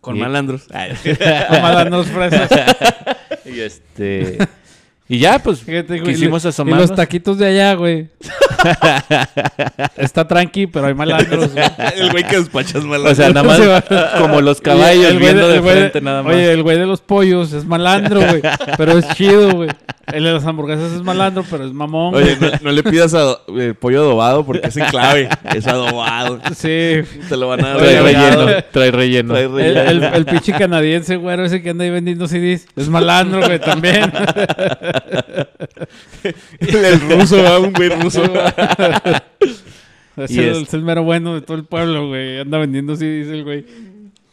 [0.00, 0.68] Con Y- malandros.
[1.48, 2.48] Con malandros fresas.
[3.44, 4.38] Y este.
[5.08, 6.90] y ya, pues, Fíjate, güey, quisimos y asomarnos.
[6.90, 8.08] los taquitos de allá, güey.
[9.96, 11.64] Está tranqui, pero hay malandros, güey.
[11.96, 13.16] el güey que despachas O malandros.
[13.16, 13.84] sea, nada más
[14.18, 16.34] como los caballos el güey viendo de, el güey frente, nada más.
[16.34, 18.42] Oye, el güey de los pollos es malandro, güey.
[18.76, 19.68] Pero es chido, güey.
[20.12, 22.14] El de las hamburguesas es malandro, pero es mamón.
[22.14, 25.28] Oye, no, no le pidas a, eh, pollo adobado porque es en clave.
[25.54, 26.40] Es adobado.
[26.54, 27.02] Sí.
[27.28, 29.34] Te lo van a dar trae relleno, trae relleno.
[29.34, 29.90] Trae El, relleno.
[30.08, 32.66] el, el pinche canadiense, güero, ese que anda ahí vendiendo CDs.
[32.74, 34.10] Es malandro, güey, también.
[36.60, 37.60] El ruso, ¿verdad?
[37.60, 38.22] un güey ruso.
[40.16, 42.40] Es Y el, es- es el mero bueno de todo el pueblo, güey.
[42.40, 43.64] Anda vendiendo CDs el güey.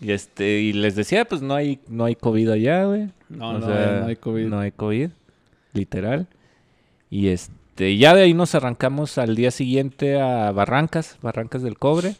[0.02, 3.10] Y este, y les decía, pues no hay, no hay COVID allá, güey.
[3.30, 4.46] No, O no, sea, no hay COVID.
[4.48, 5.10] No hay COVID,
[5.74, 6.28] literal.
[7.12, 12.16] Y este, ya de ahí nos arrancamos al día siguiente a Barrancas, Barrancas del Cobre.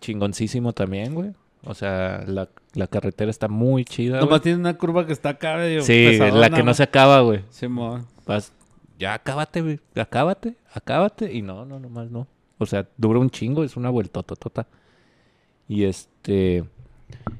[0.00, 1.30] Chingoncísimo también, güey.
[1.64, 4.16] O sea, la, la carretera está muy chida.
[4.16, 4.40] Nomás güey.
[4.42, 7.40] tiene una curva que está acá, medio Sí, pesadona, la que no se acaba, güey.
[7.50, 8.06] Simón.
[8.26, 8.52] Vas,
[9.00, 9.80] ya acábate.
[9.96, 11.32] Acábate, acábate.
[11.32, 12.28] Y no, no, nomás no.
[12.58, 14.68] O sea, dura un chingo, es una vueltototota.
[15.66, 16.64] Y este.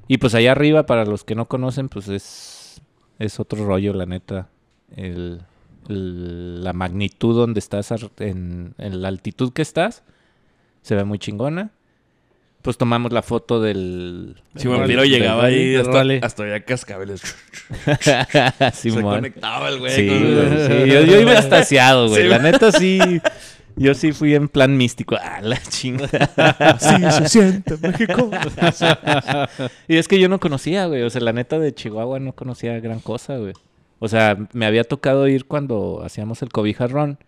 [0.08, 2.82] Y pues allá arriba, para los que no conocen, pues es.
[3.18, 4.48] Es otro rollo, la neta.
[5.86, 10.02] La magnitud donde estás, en la altitud que estás,
[10.80, 11.72] se ve muy chingona.
[12.62, 14.36] Pues tomamos la foto del.
[14.56, 17.22] Si vampiro del llegaba ahí hasta, hasta había cascabeles.
[18.72, 19.14] Se Simón.
[19.16, 19.92] conectaba el güey.
[19.94, 22.22] Sí, con- güey, sí, Yo, yo iba extasiado, güey.
[22.22, 22.98] Sí, la neta sí.
[23.76, 25.16] Yo sí fui en plan místico.
[25.22, 26.30] Ah, la chingada.
[26.58, 28.30] Así se siente México.
[29.88, 31.02] Y es que yo no conocía, güey.
[31.02, 33.54] O sea, la neta de Chihuahua no conocía gran cosa, güey.
[33.98, 37.18] O sea, me había tocado ir cuando hacíamos el cobijarrón.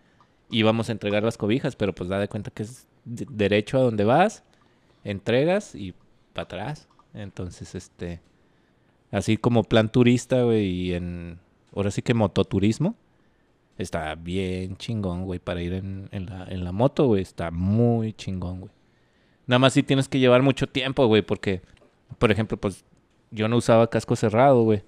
[0.51, 3.81] Íbamos a entregar las cobijas, pero pues da de cuenta que es de- derecho a
[3.81, 4.43] donde vas,
[5.03, 5.93] entregas y
[6.33, 6.87] para atrás.
[7.13, 8.21] Entonces, este.
[9.11, 11.39] Así como plan turista, güey, y en.
[11.75, 12.95] Ahora sí que mototurismo.
[13.77, 17.21] Está bien chingón, güey, para ir en, la, en la moto, güey.
[17.21, 18.71] Está muy chingón, güey.
[19.47, 21.61] Nada más sí tienes que llevar mucho tiempo, güey, porque,
[22.17, 22.85] por ejemplo, pues
[23.31, 24.83] yo no usaba casco cerrado, güey.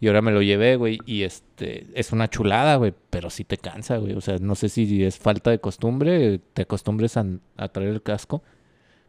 [0.00, 3.58] Y ahora me lo llevé, güey, y este, es una chulada, güey, pero sí te
[3.58, 4.14] cansa, güey.
[4.14, 8.02] O sea, no sé si es falta de costumbre, te acostumbres a, a traer el
[8.02, 8.42] casco,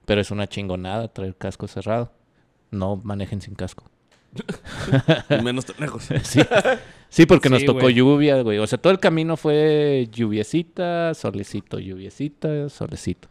[0.10, 2.12] pero es una chingonada traer casco cerrado.
[2.72, 3.84] No manejen sin casco.
[5.44, 6.08] Menos tan lejos.
[6.24, 6.42] Sí,
[7.10, 8.58] sí porque nos tocó lluvia, güey.
[8.58, 13.28] O sea, todo el camino fue lluviecita, solecito, lluviecita, solecito.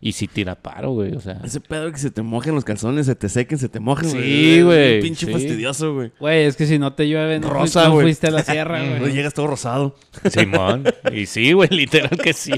[0.00, 1.40] Y sí tira paro, güey, o sea.
[1.44, 4.22] Ese pedo que se te mojen los calzones, se te sequen, se te mojen, güey.
[4.24, 5.32] Sí, Es güey, un Pinche sí.
[5.32, 6.10] fastidioso, güey.
[6.18, 8.98] Güey, es que si no te llueve, no, Rosa, fuiste, no a la sierra, No
[9.00, 9.12] güey.
[9.12, 9.94] llegas todo rosado.
[10.28, 10.84] Simón.
[11.12, 12.50] y sí, güey, literal que sí.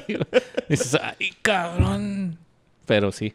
[0.70, 2.38] Dices, ay, cabrón.
[2.86, 3.34] Pero sí.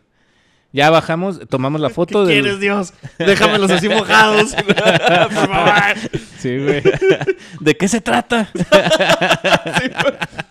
[0.74, 2.42] Ya bajamos, tomamos la ¿Qué foto del...
[2.42, 2.94] quieres, Dios?
[3.20, 4.56] Déjamelos así mojados.
[4.66, 5.74] Por favor.
[6.40, 6.82] Sí, güey.
[7.60, 8.50] ¿De qué se trata?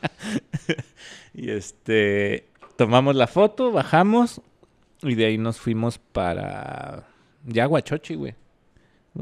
[1.34, 4.40] y este, tomamos la foto, bajamos
[5.02, 7.04] y de ahí nos fuimos para
[7.44, 8.34] ya Huachochi, güey.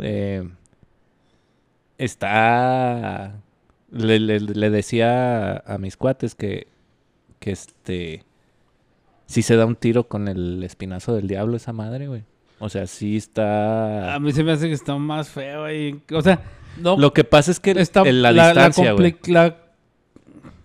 [0.02, 0.46] Eh,
[1.98, 3.40] está,
[3.90, 6.66] le, le- le decía a mis cuates que,
[7.38, 8.24] que este,
[9.30, 12.22] sí se da un tiro con el espinazo del diablo esa madre, güey.
[12.58, 14.14] O sea, sí está...
[14.14, 16.00] A mí se me hace que está más feo ahí.
[16.12, 16.42] O sea,
[16.78, 16.98] no.
[16.98, 19.16] Lo que pasa es que está en la, distancia, güey.
[19.28, 19.56] la-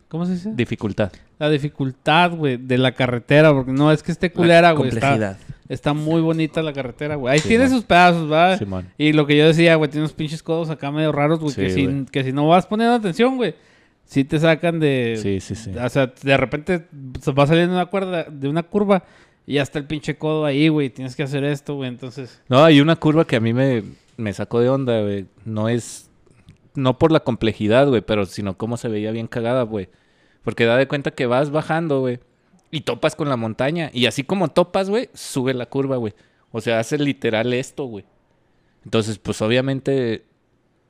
[0.10, 0.52] ¿Cómo se dice?
[0.54, 1.12] Dificultad.
[1.40, 3.54] la dificultad, güey, de la carretera.
[3.54, 4.90] Porque no es que esté culera, güey.
[4.90, 5.38] Está, Complejidad.
[5.70, 7.34] está muy bonita la carretera, güey.
[7.34, 7.74] Ahí Sí, tiene man.
[7.74, 8.58] sus pedazos, ¿verdad?
[8.60, 8.88] Simón.
[8.98, 11.54] Y lo que yo decía, güey, tiene unos pinches codos acá medio raros, güey.
[11.56, 12.06] que, Sí, si, güey.
[12.06, 13.56] que si no vas poniendo atención, güey,
[14.06, 15.20] sí te sacan de.
[15.22, 15.72] Sí, sí, sí.
[15.78, 16.86] O sea, de repente
[17.38, 19.04] va saliendo una cuerda de una curva
[19.46, 20.90] y ya está el pinche codo ahí, güey.
[20.90, 21.90] Tienes que hacer esto, güey.
[21.90, 22.42] Entonces.
[22.48, 23.84] No, hay una curva que a mí me,
[24.18, 25.26] me sacó de onda, güey.
[25.44, 26.10] No es...
[26.74, 29.88] No por la complejidad, güey, pero sino cómo se veía bien cagada, güey.
[30.44, 32.20] Porque da de cuenta que vas bajando, güey.
[32.70, 33.92] Y topas con la montaña.
[33.94, 36.14] Y así como topas, güey, sube la curva, güey.
[36.52, 38.04] O sea, hace literal esto, güey.
[38.84, 40.26] Entonces, pues obviamente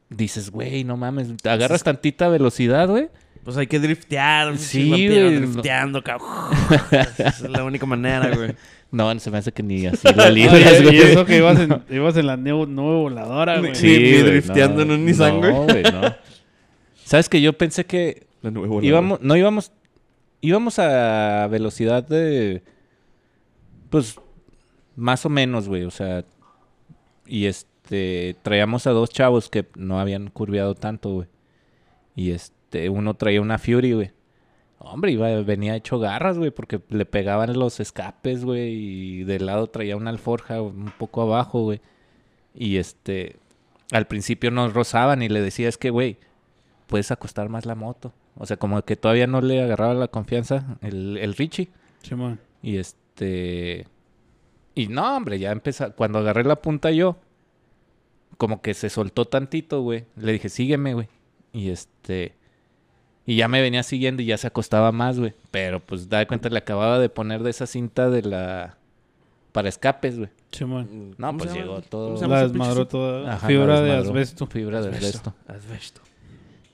[0.09, 1.35] dices, güey, no mames.
[1.37, 3.09] Te agarras tantita velocidad, güey.
[3.43, 4.57] Pues hay que driftear.
[4.57, 5.39] Sí, vampiro, güey.
[5.39, 6.29] Drifteando, cabrón.
[6.91, 8.55] Esa es la única manera, güey.
[8.91, 10.97] No, se me hace que ni así la libras, y güey.
[10.97, 13.75] eso que ibas en, ibas en la nube voladora, güey.
[13.75, 15.51] Sí, ni güey, drifteando en un Nissan, güey.
[15.51, 16.15] No, güey, no.
[17.03, 19.71] ¿Sabes que yo pensé que La íbamos, no íbamos,
[20.41, 22.63] íbamos a velocidad de,
[23.89, 24.15] pues,
[24.95, 26.25] más o menos, güey, o sea,
[27.27, 27.69] y este,
[28.41, 31.27] traíamos a dos chavos que no habían curveado tanto, güey,
[32.15, 34.11] y este, uno traía una Fury, güey,
[34.87, 39.67] Hombre, iba, venía hecho garras, güey, porque le pegaban los escapes, güey, y del lado
[39.67, 41.81] traía una alforja un poco abajo, güey.
[42.53, 43.37] Y este,
[43.91, 46.19] al principio nos rozaban y le decía, es que, güey,
[46.85, 48.13] puedes acostar más la moto.
[48.37, 51.69] O sea, como que todavía no le agarraba la confianza el, el Richie.
[52.03, 52.39] Simón.
[52.61, 53.87] Y este.
[54.75, 55.93] Y no, hombre, ya empezó.
[55.95, 57.17] Cuando agarré la punta yo,
[58.37, 60.05] como que se soltó tantito, güey.
[60.15, 61.07] Le dije, sígueme, güey.
[61.53, 62.35] Y este.
[63.25, 65.33] Y ya me venía siguiendo y ya se acostaba más, güey.
[65.51, 68.77] Pero pues da de cuenta, le acababa de poner de esa cinta de la.
[69.51, 70.29] Para escapes, güey.
[70.51, 71.15] Simón.
[71.17, 72.07] No, ¿Cómo pues llegó todo.
[72.07, 73.33] ¿Cómo se llama La desmadró toda.
[73.33, 74.47] Ajá, fibra la de asbesto.
[74.47, 75.33] Fibra de asbesto.
[75.47, 76.01] Asbesto.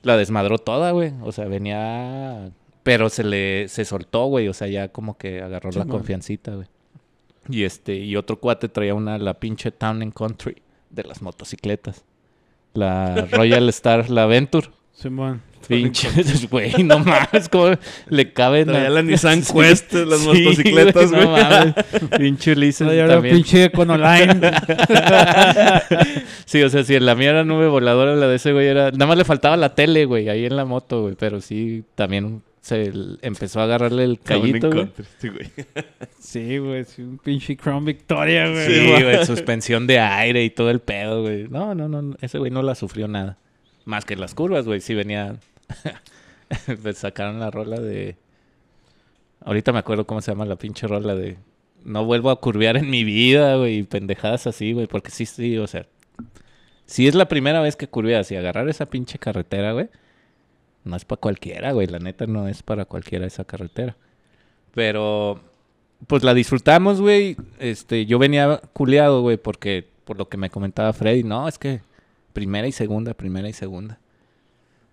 [0.02, 1.12] La desmadró toda, güey.
[1.22, 2.50] O sea, venía.
[2.82, 3.68] Pero se le.
[3.68, 4.48] Se soltó, güey.
[4.48, 6.66] O sea, ya como que agarró la confiancita, güey.
[7.48, 7.94] Y este.
[7.94, 9.16] Y otro cuate traía una.
[9.16, 10.60] La pinche Town and Country.
[10.92, 12.04] De las motocicletas.
[12.74, 14.68] La Royal Star, la Venture.
[14.92, 15.42] Simón.
[15.68, 16.08] Pinche,
[16.50, 17.70] güey, no mames, como
[18.08, 19.52] le caben a- la Nissan Sí.
[19.54, 21.24] Quest, las Sí, motocicletas, güey.
[21.24, 21.74] No mames,
[22.18, 23.36] pinche Ulises la también.
[23.36, 24.40] pinche Econoline.
[26.44, 28.90] Sí, o sea, si en la mía era nube voladora, la de ese güey era...
[28.90, 31.14] Nada más le faltaba la tele, güey, ahí en la moto, güey.
[31.18, 34.88] Pero sí, también se empezó a agarrarle el callito, güey.
[35.18, 35.50] Sí, güey.
[36.20, 36.84] sí, güey.
[36.84, 38.66] Sí, un pinche Crown Victoria, güey.
[38.66, 41.48] Sí, güey, suspensión de aire y todo el pedo, güey.
[41.48, 43.36] No, no, no, ese güey no la sufrió nada.
[43.84, 45.36] Más que las curvas, güey, sí venía...
[46.94, 48.16] sacaron la rola de...
[49.44, 51.38] Ahorita me acuerdo cómo se llama la pinche rola de...
[51.84, 55.66] No vuelvo a curvear en mi vida, güey, pendejadas así, güey, porque sí, sí, o
[55.66, 55.84] sea...
[56.86, 59.88] Si es la primera vez que curveas y agarrar esa pinche carretera, güey,
[60.84, 63.96] no es para cualquiera, güey, la neta no es para cualquiera esa carretera.
[64.74, 65.40] Pero
[66.06, 67.36] pues la disfrutamos, güey.
[67.58, 71.80] Este, yo venía culeado, güey, porque por lo que me comentaba Freddy, no, es que
[72.32, 73.98] primera y segunda, primera y segunda.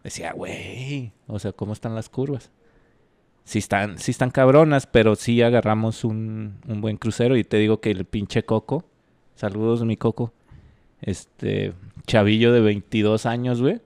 [0.04, 2.52] Decía, güey, o sea, ¿cómo están las curvas?
[3.44, 7.82] Sí están, sí están cabronas, pero sí agarramos un, un buen crucero y te digo
[7.82, 8.86] que el pinche Coco,
[9.36, 10.32] saludos mi Coco,
[11.02, 11.74] este,
[12.06, 13.82] chavillo de 22 años, güey,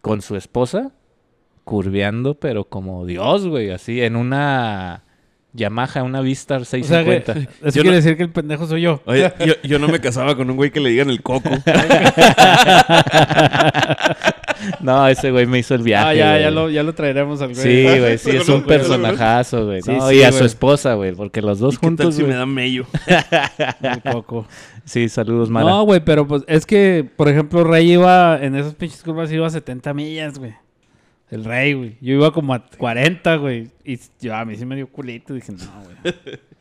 [0.00, 0.92] con su esposa,
[1.64, 5.02] curveando, pero como Dios, güey, así, en una
[5.54, 7.32] Yamaha, una Vistar O sea, que, 650.
[7.68, 9.00] eso Yo quiere no- decir que el pendejo soy yo.
[9.06, 11.48] Oye, yo, yo no me casaba con un güey que le digan el coco.
[14.80, 16.08] no, ese güey me hizo el viaje.
[16.08, 17.62] ah, ya, ya lo, ya lo traeremos al güey.
[17.62, 19.80] Sí, güey, sí, es un personajazo, güey.
[19.82, 20.08] Sí, ¿no?
[20.08, 20.38] sí, y a güey.
[20.40, 22.86] su esposa, güey, porque los dos ¿Y qué tal juntos, si me da mello?
[23.80, 24.46] Un poco.
[24.84, 25.70] Sí, saludos, Mara.
[25.70, 29.46] No, güey, pero pues es que, por ejemplo, Rey iba en esas pinches curvas iba
[29.46, 30.52] a 70 millas, güey.
[31.34, 31.96] El Rey, güey.
[32.00, 33.68] Yo iba como a 40, güey.
[33.84, 35.34] Y yo, a mí sí me dio culito.
[35.34, 36.14] Dije, no, güey.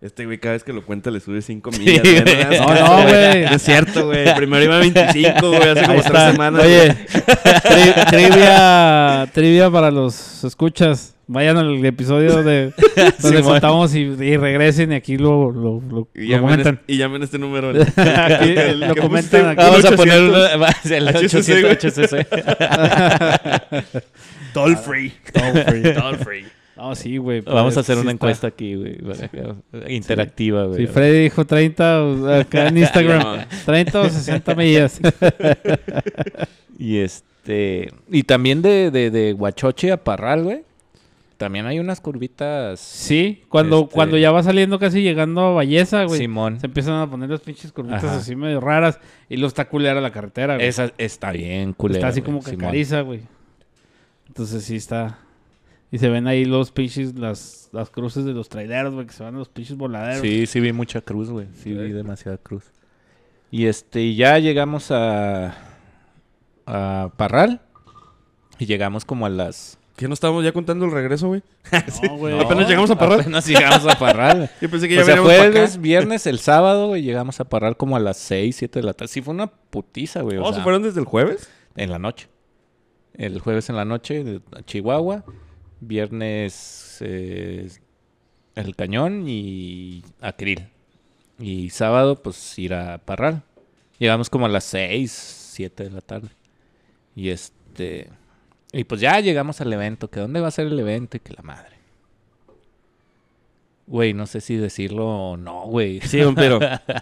[0.00, 2.02] Este güey cada vez que lo cuenta le sube 5 Sí, millas.
[2.02, 2.58] güey.
[2.60, 3.44] No, no, güey.
[3.46, 4.32] No es cierto, güey.
[4.36, 6.30] Primero iba a 25, güey, hace como Ahí tres está.
[6.32, 6.62] semanas.
[6.64, 6.96] Oye,
[7.64, 11.14] tri- trivia, trivia para los escuchas.
[11.30, 12.72] Vayan al episodio de
[13.20, 16.74] donde contamos y, y regresen y aquí lo, lo, lo, Y lo comentan.
[16.80, 17.68] este, y llamen este número.
[17.96, 19.56] Aquí El lo comentan aquí.
[19.62, 19.96] Vamos a 800.
[19.96, 22.24] poner una, el HCC, 800 güey.
[22.24, 22.26] HCC.
[24.54, 25.12] Toll free.
[25.66, 25.92] Free.
[25.94, 26.46] Toll free.
[26.78, 27.40] No, sí, güey.
[27.40, 28.26] Vamos pues, a hacer sí una está.
[28.26, 28.96] encuesta aquí, güey.
[28.98, 30.78] que- Interactiva, güey.
[30.78, 35.00] Si Freddy dijo 30 o- acá en Instagram, 30 o 60 millas.
[36.78, 37.92] Y este.
[38.08, 40.62] Y también de, de, de Huachoche a Parral, güey.
[41.36, 42.78] También hay unas curvitas.
[42.80, 46.18] Sí, cuando, Este- cuando ya va saliendo casi llegando a Valleza, güey.
[46.20, 46.60] Simón.
[46.60, 48.16] Se empiezan a poner las pinches curvitas Ajá.
[48.18, 50.66] así medio raras y lo está culera la carretera, güey.
[50.68, 51.98] Esa está bien culera.
[51.98, 52.66] está así güey, como que Simón.
[52.66, 53.20] cariza, güey.
[54.28, 55.18] Entonces sí está.
[55.90, 59.22] Y se ven ahí los pinches, las, las cruces de los traileros, güey, que se
[59.22, 60.20] van a los pinches voladeros.
[60.20, 61.46] Sí, sí vi mucha cruz, güey.
[61.54, 62.64] Sí vi demasiada cruz.
[63.50, 65.56] Y este, y ya llegamos a,
[66.66, 67.62] a Parral.
[68.58, 69.78] Y llegamos como a las...
[69.96, 71.42] ¿Qué no estábamos ya contando el regreso, güey?
[72.02, 72.38] No, güey.
[72.38, 73.20] Apenas llegamos a Parral.
[73.20, 74.50] Apenas llegamos a Parral.
[74.60, 77.96] Yo pensé que ya o sea, jueves, viernes, el sábado, güey, llegamos a Parral como
[77.96, 79.08] a las 6, 7 de la tarde.
[79.08, 80.36] Sí, fue una putiza, güey.
[80.36, 81.48] o ¿Oh, se fueron desde el jueves?
[81.76, 82.28] En la noche.
[83.14, 85.24] El jueves en la noche, a Chihuahua.
[85.80, 87.68] Viernes, eh,
[88.54, 90.68] el Cañón y Acril.
[91.38, 93.42] Y sábado, pues ir a Parral.
[93.98, 96.28] Llegamos como a las 6, 7 de la tarde.
[97.14, 98.08] Y este.
[98.72, 100.10] Y pues ya llegamos al evento.
[100.10, 101.77] Que dónde va a ser el evento y que la madre.
[103.90, 106.00] Güey, no sé si decirlo o no, güey.
[106.02, 106.58] Sí, pero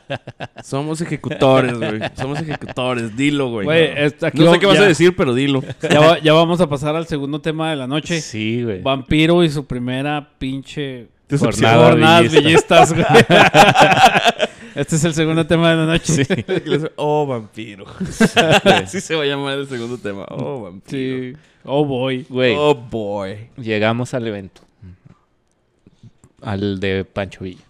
[0.62, 2.00] somos ejecutores, güey.
[2.14, 3.16] Somos ejecutores.
[3.16, 3.64] Dilo, güey.
[3.64, 5.62] Güey, no es- aquí no sé qué vas ya- a decir, pero dilo.
[5.82, 8.20] Ya, va- ya vamos a pasar al segundo tema de la noche.
[8.20, 8.82] Sí, güey.
[8.82, 11.88] Vampiro y su primera pinche Tu Jornada.
[11.88, 12.84] Jornadas villista.
[12.86, 13.04] villistas, güey.
[14.76, 16.24] este es el segundo tema de la noche.
[16.96, 17.84] Oh, vampiro.
[18.64, 20.24] Así se va a llamar el segundo tema.
[20.30, 21.32] Oh, vampiro.
[21.32, 21.36] Sí.
[21.64, 22.24] Oh, boy.
[22.28, 23.48] Güey, Oh, boy.
[23.56, 24.62] llegamos al evento.
[26.42, 27.64] Al de Pancho Villa.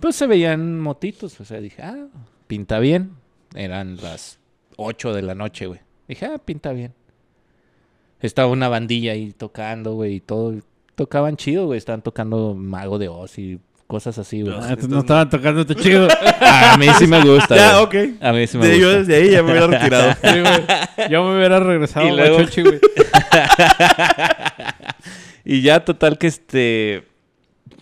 [0.00, 1.40] Pues se veían motitos.
[1.40, 2.06] O sea, dije, ah,
[2.46, 3.12] pinta bien.
[3.54, 4.38] Eran las
[4.76, 5.80] 8 de la noche, güey.
[6.06, 6.92] Dije, ah, pinta bien.
[8.20, 10.54] Estaba una bandilla ahí tocando, güey, y todo.
[10.96, 11.78] Tocaban chido, güey.
[11.78, 14.54] Estaban tocando Mago de Oz y cosas así, güey.
[14.60, 16.08] Ah, no estaban tocando tu chido.
[16.40, 17.56] A mí sí me gusta.
[17.56, 17.94] Ya, ok.
[18.20, 18.98] A mí sí me De- yo gusta.
[19.00, 20.12] desde ahí ya me hubiera retirado.
[20.14, 21.10] Sí, güey.
[21.10, 22.80] Yo me hubiera regresado Y luego- güey.
[25.50, 27.04] Y ya total que este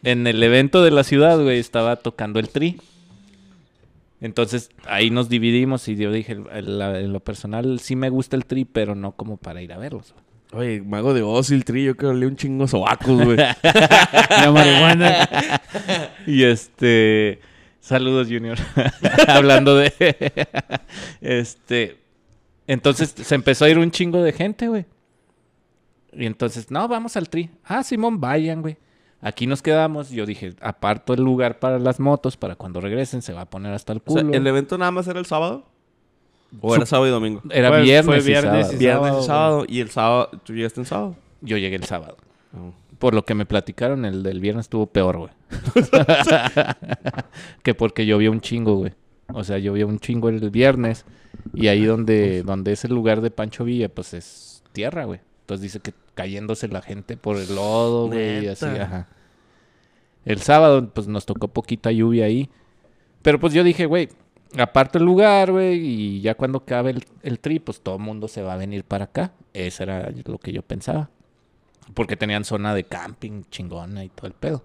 [0.05, 2.81] en el evento de la ciudad, güey, estaba tocando el tri.
[4.21, 8.67] Entonces ahí nos dividimos y yo dije, en lo personal sí me gusta el tri,
[8.67, 10.15] pero no como para ir a verlos.
[10.53, 10.77] güey.
[10.77, 13.37] Oye, mago de Oz y el tri, yo creo que le un chingo sobacos, güey.
[14.31, 15.29] La marihuana.
[16.29, 17.41] Y este
[17.81, 18.59] saludos Junior.
[19.27, 19.93] Hablando de
[21.21, 21.97] este
[22.69, 24.87] entonces se empezó a ir un chingo de gente, güey.
[26.17, 27.51] Y entonces, no, vamos al tri.
[27.65, 28.77] Ah, Simón, vayan, güey.
[29.21, 30.11] Aquí nos quedamos.
[30.11, 33.73] Yo dije, aparto el lugar para las motos para cuando regresen se va a poner
[33.73, 34.35] hasta el O sea, culo.
[34.35, 35.65] ¿el evento nada más era el sábado?
[36.61, 37.43] ¿O era sábado y domingo?
[37.51, 38.73] Era Fue- viernes, fue y viernes sábado.
[38.73, 39.65] y Viernes sábado, y sábado.
[39.69, 40.31] ¿Y el sábado?
[40.45, 41.17] ¿Tú llegaste en sábado?
[41.41, 42.17] Yo llegué el sábado.
[42.99, 45.31] Por lo que me platicaron, el del viernes estuvo peor, güey.
[47.63, 48.93] que porque llovió un chingo, güey.
[49.33, 51.05] O sea, llovió un chingo el viernes.
[51.53, 55.21] Y ahí donde, donde es el lugar de Pancho Villa, pues es tierra, güey.
[55.43, 59.07] Entonces dice que cayéndose la gente por el lodo, güey, así, ajá.
[60.25, 62.51] El sábado, pues nos tocó poquita lluvia ahí.
[63.23, 64.09] Pero pues yo dije, güey,
[64.59, 68.27] aparte el lugar, güey, y ya cuando acabe el, el trip, pues todo el mundo
[68.27, 69.33] se va a venir para acá.
[69.53, 71.11] Eso era lo que yo pensaba.
[71.95, 74.65] Porque tenían zona de camping chingona y todo el pedo.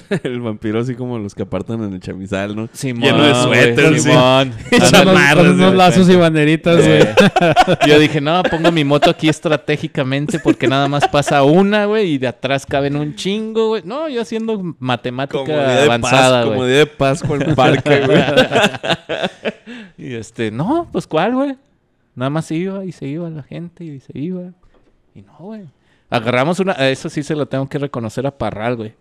[0.22, 2.68] el vampiro así como los que apartan en el chamizal, ¿no?
[2.72, 4.00] Simón, Lleno de suéter, güey.
[4.00, 4.52] Simón.
[4.94, 5.40] Ándale.
[5.40, 5.76] unos, güey.
[5.76, 7.02] lazos y banderitas, güey.
[7.86, 12.18] Yo dije, no, pongo mi moto aquí estratégicamente porque nada más pasa una, güey, y
[12.18, 13.82] de atrás caben un chingo, güey.
[13.84, 16.68] No, yo haciendo matemática Como día de avanzada, paz, como güey.
[16.68, 18.22] día de Pascua en el parque, güey.
[19.98, 21.56] Y este, no, pues cuál, güey.
[22.14, 24.52] Nada más iba y se iba la gente y se iba.
[25.14, 25.62] Y no, güey.
[26.10, 28.94] Agarramos una, eso sí se lo tengo que reconocer a Parral, güey.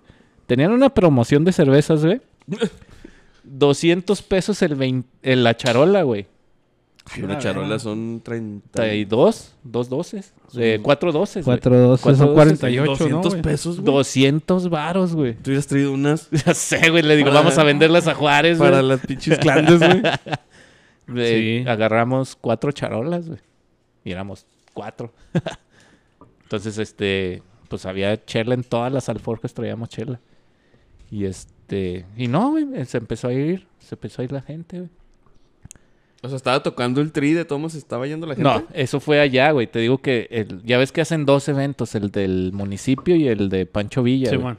[0.47, 2.19] Tenían una promoción de cervezas, güey.
[3.43, 6.25] 200 pesos el vein- en la charola, güey.
[7.09, 8.69] Ay, una charola son 30.
[8.81, 10.33] 32, dos doces.
[10.57, 11.57] Eh, cuatro doces, güey.
[11.57, 13.41] Cuatro, dos, Cuatro son doces, 48, ¿no, 200 güey?
[13.41, 13.85] pesos, güey.
[13.85, 15.33] 200 varos, güey.
[15.35, 17.03] Tú hubieras traído unas Ya sé, güey.
[17.03, 18.69] Le digo, Para- vamos a venderlas a Juárez, güey.
[18.69, 20.01] para las pinches glandes, güey.
[21.15, 21.69] Eh, Sí.
[21.69, 23.39] Agarramos cuatro charolas, güey.
[24.03, 25.13] Y éramos cuatro.
[26.43, 30.19] Entonces, este, pues había chela en todas las alforjas, traíamos chela.
[31.11, 34.77] Y este, y no, güey, se empezó a ir, se empezó a ir la gente,
[34.79, 34.89] güey.
[36.23, 38.49] O sea, estaba tocando el tri de todos, estaba yendo la gente.
[38.49, 39.67] No, eso fue allá, güey.
[39.67, 43.49] Te digo que el- ya ves que hacen dos eventos, el del municipio y el
[43.49, 44.29] de Pancho Villa.
[44.29, 44.39] güey.
[44.39, 44.57] Simón.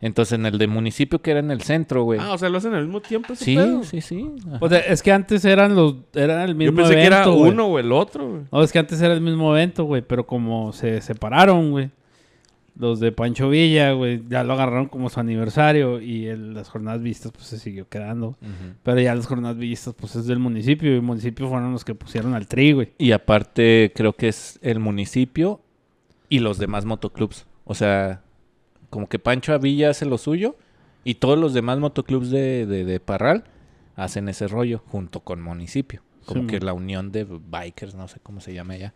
[0.00, 2.18] Entonces, en el del municipio que era en el centro, güey.
[2.20, 3.84] Ah, o sea, lo hacen al mismo tiempo ese sí, pedo?
[3.84, 4.28] sí, sí.
[4.48, 4.58] ajá.
[4.60, 7.38] O sea, es que antes eran los, era el mismo Yo pensé que era evento,
[7.38, 7.52] güey.
[7.52, 8.42] uno o el otro, güey.
[8.50, 11.90] No, es que antes era el mismo evento, güey, pero como se separaron, güey.
[12.74, 17.02] Los de Pancho Villa, güey, ya lo agarraron como su aniversario y el- las jornadas
[17.02, 18.36] vistas, pues se siguió quedando.
[18.82, 21.94] Pero ya las jornadas vistas, pues es del municipio y el municipio fueron los que
[21.94, 22.92] pusieron al tri, güey.
[22.96, 25.60] Y aparte, creo que es el municipio
[26.30, 27.46] y los demás motoclubs.
[27.64, 28.22] O sea,
[28.88, 30.56] como que Pancho Avilla hace lo suyo
[31.04, 33.44] y todos los demás motoclubs de, de, de Parral
[33.96, 36.00] hacen ese rollo junto con municipio.
[36.24, 36.66] Como Sí, que man.
[36.66, 38.94] la unión de bikers, no sé cómo se llama allá.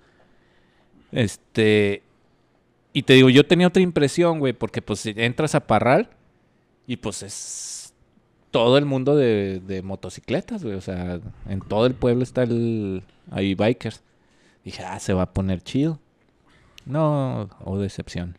[1.12, 2.03] Este.
[2.97, 6.09] Y te digo, yo tenía otra impresión, güey, porque pues entras a Parral
[6.86, 7.92] y pues es
[8.51, 10.76] todo el mundo de, motocicletas, güey.
[10.76, 13.03] O sea, en todo el pueblo está el...
[13.30, 14.03] Hay bikers.
[14.64, 16.01] Dije, ah, se va a poner chido.
[16.86, 18.38] No, o decepción.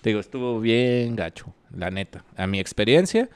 [0.00, 2.24] Te digo, estuvo bien gacho, la neta.
[2.34, 3.28] A mi experiencia,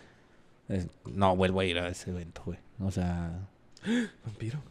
[1.05, 2.59] no vuelvo a ir a ese evento, güey.
[2.83, 3.47] O sea,
[4.25, 4.63] Vampiro.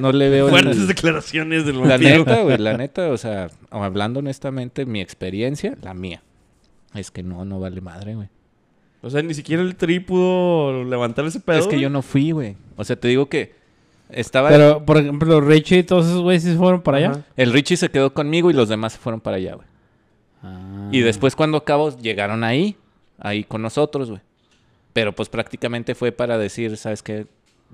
[0.00, 0.46] no, le veo...
[0.48, 2.18] el- Fuertes declaraciones del la vampiro.
[2.18, 6.22] neta, güey, la neta, o sea, hablando honestamente, mi experiencia, la mía,
[6.94, 8.28] es que no, no vale madre, güey.
[9.02, 11.58] O sea, ni siquiera el tri pudo levantar ese pedo.
[11.58, 12.56] Es que yo no fui, güey.
[12.76, 13.52] O sea, te digo que
[14.08, 14.48] estaba...
[14.48, 17.10] Pero, por ejemplo, Richie y todos esos güeyes se fueron para allá.
[17.10, 17.20] Ajá.
[17.36, 19.66] El Richie se quedó conmigo y los demás se fueron para allá, güey.
[20.42, 20.88] Ah.
[20.90, 22.76] Y después cuando acabó, llegaron ahí,
[23.18, 24.22] ahí con nosotros, güey.
[24.94, 27.26] Pero pues prácticamente fue para decir, ¿sabes qué?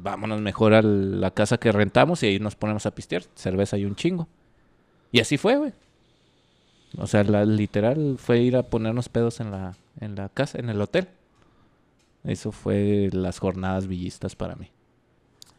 [0.03, 3.22] Vámonos mejor a la casa que rentamos y ahí nos ponemos a pistear.
[3.34, 4.28] Cerveza y un chingo.
[5.12, 5.72] Y así fue, güey.
[6.98, 10.68] O sea, la literal fue ir a ponernos pedos en la, en la casa, en
[10.70, 11.09] el hotel.
[12.24, 14.70] Eso fue las jornadas villistas para mí.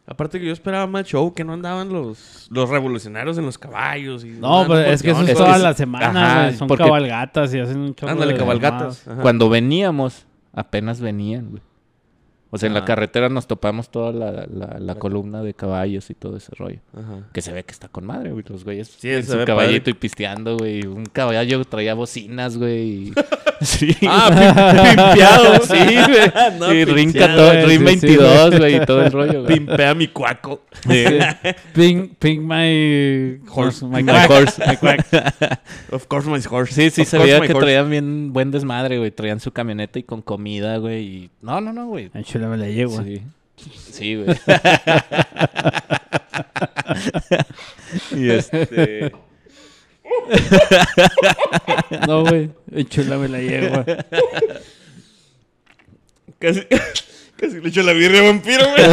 [0.06, 4.24] Aparte que yo esperaba más show, que no andaban los, los revolucionarios en los caballos.
[4.24, 5.36] Y No, pero es que eso es peones.
[5.44, 6.56] toda que la es- semana, Ajá, güey.
[6.56, 9.04] Son porque- cabalgatas y hacen un chorro Ándale, de cabalgatas.
[9.22, 11.62] Cuando veníamos, apenas venían, güey.
[12.54, 16.14] O sea, en la carretera nos topamos toda la, la- la columna de caballos y
[16.14, 16.80] todo ese rollo.
[16.94, 17.26] Ajá.
[17.32, 18.44] Que se ve que está con madre, güey.
[18.46, 19.90] Los güeyes Sí, en se su ve caballito padre.
[19.92, 20.86] y pisteando, güey.
[20.86, 23.08] Un caballo traía bocinas, güey.
[23.08, 23.12] y-
[23.62, 23.96] sí.
[24.06, 25.54] Ah, pim- pimpeado.
[25.62, 26.58] sí, güey.
[26.58, 29.54] No, y 14, güey, Ring sí, sí, 22, güey, y todo el rollo, güey.
[29.54, 30.62] Pimpea mi cuaco.
[30.86, 31.04] Sí.
[31.72, 34.62] Ping, ping my horse, my horse.
[34.66, 35.06] My quack.
[35.90, 36.74] Of course my horse.
[36.74, 37.60] Sí, sí, Of se veía que horse.
[37.60, 39.10] traían bien buen desmadre, güey.
[39.10, 41.02] Traían su camioneta y con comida, güey.
[41.06, 41.30] Y...
[41.40, 42.10] No, no, no, güey.
[42.42, 43.04] La yegua.
[43.04, 43.22] Sí.
[43.92, 44.36] Sí, güey.
[48.16, 49.12] y este.
[52.06, 52.50] No, güey.
[52.72, 53.84] Enchúlame la yegua.
[56.38, 56.62] Casi,
[57.36, 58.84] casi le echo la birria a vampiro, güey.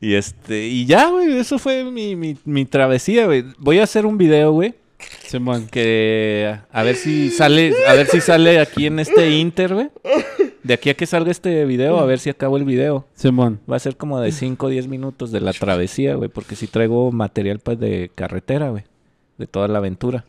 [0.00, 0.66] Y este.
[0.66, 1.38] Y ya, güey.
[1.38, 3.44] Eso fue mi, mi, mi travesía, güey.
[3.58, 4.74] Voy a hacer un video, güey.
[5.26, 5.66] Simón.
[5.68, 7.74] Que a ver si sale.
[7.86, 9.90] A ver si sale aquí en este Inter, güey.
[10.62, 13.06] De aquí a que salga este video, a ver si acabo el video.
[13.14, 13.60] Simón.
[13.70, 16.28] Va a ser como de 5 o 10 minutos de la travesía, güey.
[16.28, 18.84] Porque si traigo material pues, de carretera, güey.
[19.38, 20.24] De toda la aventura.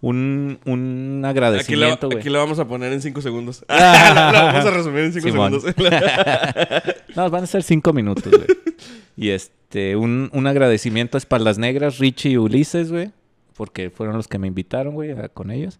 [0.00, 2.20] Un, un agradecimiento, güey.
[2.20, 3.64] aquí la vamos a poner en 5 segundos.
[3.68, 5.60] la, la vamos a resumir en 5 Simón.
[5.60, 5.74] segundos.
[7.16, 8.46] No, van a ser 5 minutos, güey.
[9.16, 13.10] y este, un, un agradecimiento a Espaldas Negras, Richie y Ulises, güey.
[13.58, 15.78] Porque fueron los que me invitaron, güey, a- con ellos.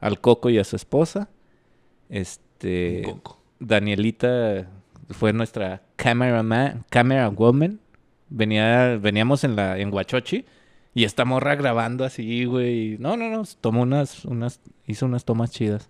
[0.00, 1.28] Al Coco y a su esposa.
[2.08, 3.02] Este.
[3.04, 3.38] Coco.
[3.58, 4.68] Danielita
[5.10, 7.80] fue nuestra cameraman, camera woman.
[8.28, 10.44] Venía, veníamos en la, en Huachochi
[10.94, 12.96] y esta morra grabando así, güey.
[12.98, 15.88] No, no, no, tomó unas, unas, hizo unas tomas chidas.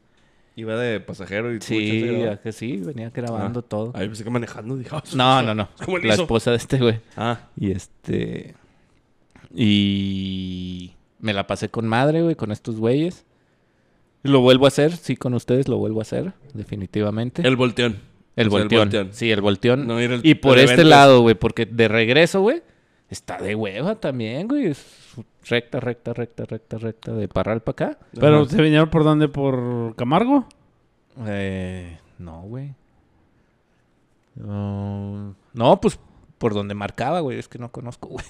[0.55, 3.93] Iba de pasajero y Sí, a que sí, venía grabando todo.
[3.95, 4.77] Ay, pensé que manejando.
[4.77, 5.69] Dije, ah, No, no, no.
[5.85, 6.23] ¿Cómo le La hizo?
[6.23, 7.01] esposa de este, güey.
[7.17, 8.55] Ah, Y este.
[9.55, 10.93] Y.
[11.19, 13.25] Me la pasé con madre, güey, con estos güeyes.
[14.23, 17.47] Lo vuelvo a hacer, sí, con ustedes lo vuelvo a hacer, definitivamente.
[17.47, 18.01] el volteón.
[18.35, 19.09] El O sea, volteón.
[19.13, 19.87] Sí, el volteón.
[19.87, 20.91] No al- y por este evento.
[20.91, 22.63] lado, güey, porque de regreso, güey,
[23.09, 24.67] está de hueva también, güey.
[24.67, 24.85] Es
[25.49, 27.99] recta, recta, recta, recta, recta, de Parral para acá.
[28.19, 28.51] Pero Ajá.
[28.51, 29.29] se vinieron por dónde?
[29.29, 30.47] ¿Por Camargo?
[31.27, 32.75] Eh, no, güey.
[34.35, 35.99] No, no, pues
[36.39, 37.39] por donde marcaba, güey.
[37.39, 38.25] Es que no conozco, güey.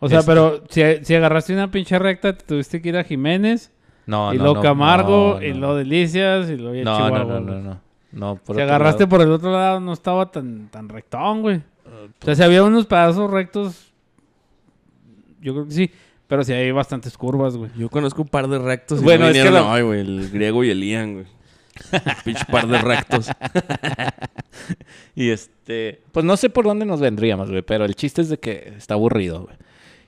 [0.00, 3.04] O sea, Este- pero si, si agarraste una pinche recta, te tuviste que ir a
[3.04, 3.72] Jiménez,
[4.06, 7.18] No, y no, luego no, Camargo, no, y luego Delicias, y No, Chihuahua.
[7.18, 7.80] no, no, no, no.
[8.12, 9.08] No, por Si agarraste lado.
[9.10, 11.58] por el otro lado, no estaba tan, tan rectón, güey.
[11.86, 13.92] O sea, si había unos pedazos rectos,
[15.40, 15.90] yo creo que sí.
[16.26, 17.70] Pero sí hay bastantes curvas, güey.
[17.76, 19.00] Yo conozco un par de rectos.
[19.00, 20.00] Y Bueno, no es que vinieron la- hoy, güey.
[20.00, 21.26] El griego y el Ian, güey.
[22.24, 23.28] Pinche par de rectos.
[25.14, 28.38] Y este, pues no sé por dónde nos vendríamos, güey, pero el chiste es de
[28.38, 29.56] que está aburrido, güey.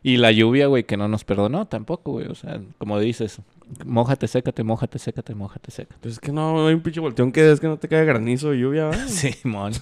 [0.05, 2.27] Y la lluvia, güey, que no nos perdonó tampoco, güey.
[2.27, 3.41] O sea, como dices,
[3.85, 5.97] mójate, sécate, mójate, sécate, mójate, sécate.
[6.01, 8.53] Pues es que no hay un pinche volteón que es que no te cae granizo
[8.53, 9.07] y lluvia, ¿verdad?
[9.07, 9.75] Simón.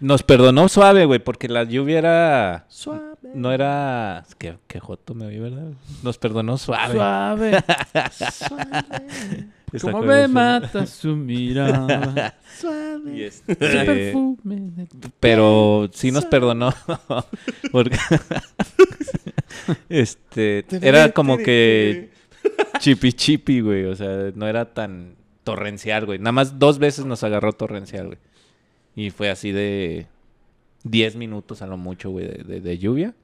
[0.00, 2.64] Nos perdonó suave, güey, porque la lluvia era.
[2.68, 3.18] Suave.
[3.34, 4.24] No era.
[4.38, 5.72] Que, que joto me vi, ¿verdad?
[6.02, 6.94] Nos perdonó suave.
[6.94, 7.58] Suave,
[9.80, 12.34] Como me mata su mirada.
[13.14, 14.36] Y Ese este, perfume
[14.72, 16.74] de tu- pero sí nos perdonó.
[17.72, 17.96] porque.
[19.88, 20.64] este.
[20.82, 22.10] Era como que.
[22.78, 23.84] Chipi chipi, güey.
[23.84, 25.14] O sea, no era tan
[25.44, 26.18] torrencial, güey.
[26.18, 28.18] Nada más dos veces nos agarró torrencial, güey.
[28.96, 30.06] Y fue así de
[30.84, 33.14] 10 minutos a lo mucho, güey, de, de- de lluvia.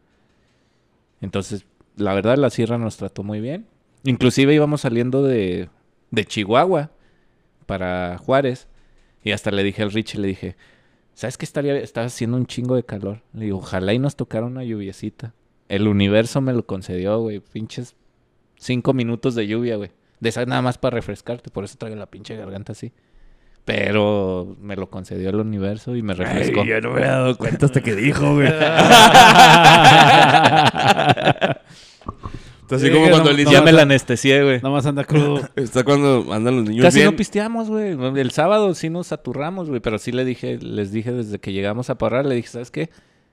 [1.21, 1.65] Entonces,
[1.97, 3.67] la verdad, la sierra nos trató muy bien.
[4.05, 5.69] Inclusive íbamos saliendo de,
[6.15, 6.91] de Chihuahua
[7.67, 8.69] para Juárez.
[9.23, 10.57] Y hasta le dije al Richie, le dije,
[11.15, 11.77] ¿sabes qué estaría?
[11.77, 13.23] Estaba haciendo un chingo de calor.
[13.33, 15.35] Le digo, ojalá y nos tocara una lluviecita.
[15.69, 17.41] El universo me lo concedió, güey.
[17.41, 17.97] Pinches
[18.57, 19.91] cinco minutos de lluvia, güey.
[20.21, 21.51] De esa nada más para refrescarte.
[21.51, 22.93] Por eso traigo la pinche garganta así.
[23.65, 26.61] Pero me lo concedió el universo y me refrescó.
[26.63, 28.49] Ay, yo no me había dado cuenta hasta que dijo, güey.
[32.75, 34.57] Está así Sí, como cuando no- el ya me la anestesié, güey.
[34.57, 35.41] Nada más anda crudo.
[35.57, 37.11] Está cuando andan los niños Casi bien.
[37.11, 37.93] no pisteamos, güey.
[38.19, 39.81] El sábado sí nos saturramos, güey.
[39.81, 42.91] Pero sí le dije, les dije desde que llegamos a Parral, le dije, ¿sabes qué?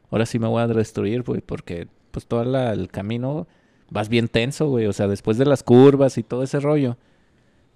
[0.10, 1.42] Ahora sí me voy a destruir, güey.
[1.42, 3.48] Porque pues todo la- el camino
[3.90, 4.86] vas bien tenso, güey.
[4.88, 6.98] O sea, después de las curvas y todo ese rollo.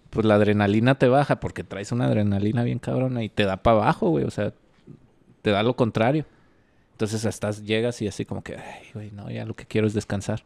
[0.10, 3.78] Pues la adrenalina te baja porque traes una adrenalina bien cabrona y te da para
[3.78, 4.24] abajo, güey.
[4.24, 4.54] O sea,
[5.42, 6.26] te da lo contrario.
[6.94, 9.94] Entonces hasta llegas y así como que, ay, güey, no, ya lo que quiero es
[9.94, 10.44] descansar.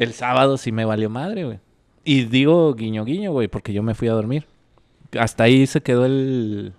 [0.00, 1.58] El sábado sí me valió madre, güey.
[2.04, 4.46] Y digo guiño guiño, güey, porque yo me fui a dormir.
[5.18, 6.72] Hasta ahí se quedó el...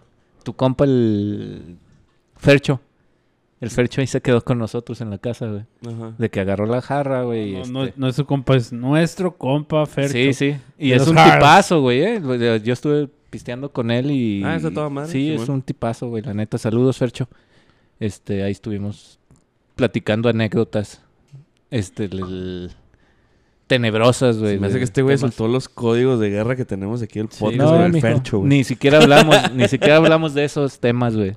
[0.44, 1.78] Tu compa, el...
[2.36, 2.82] Fercho.
[3.60, 5.66] El Fercho ahí se quedó con nosotros en la casa, güey.
[5.86, 6.16] Ajá.
[6.18, 7.54] De que agarró la jarra, güey.
[7.54, 10.14] No, este- no, no es su compa, es nuestro compa Fercho.
[10.14, 10.56] Sí, sí.
[10.80, 12.62] Y es un tipazo, güey, eh.
[12.64, 14.44] Yo estuve pisteando con él y...
[14.44, 16.24] Ah, está toda madre, Sí, es un tipazo, güey.
[16.24, 17.30] La neta, saludos, Fercho.
[18.00, 19.20] Este, ahí estuvimos
[19.76, 21.04] platicando anécdotas.
[21.70, 22.72] Este, el- el-
[23.76, 24.60] tenebrosas, güey.
[24.60, 27.40] Me hace que este güey soltó los códigos de guerra que tenemos aquí el Sí,
[27.40, 28.08] podcast no, sobre el mijo.
[28.08, 28.50] Fercho, güey.
[28.50, 31.36] Ni siquiera hablamos, ni siquiera hablamos de esos temas, güey.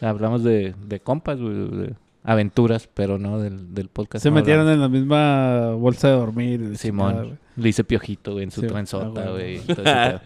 [0.00, 4.22] Hablamos de, de compas, güey, de aventuras, pero no del, del podcast.
[4.22, 4.86] Se no metieron hablamos.
[4.86, 6.78] en la misma bolsa de dormir.
[6.78, 7.14] Simón.
[7.16, 7.32] güey.
[7.56, 9.60] Le hice piojito, güey, en su Sí, trenzota, güey.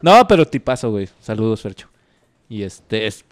[0.00, 1.08] no, pero tipazo, güey.
[1.20, 1.88] Saludos, Fercho.
[2.48, 3.24] Y este es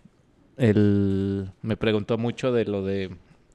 [0.57, 3.11] el me preguntó mucho de lo de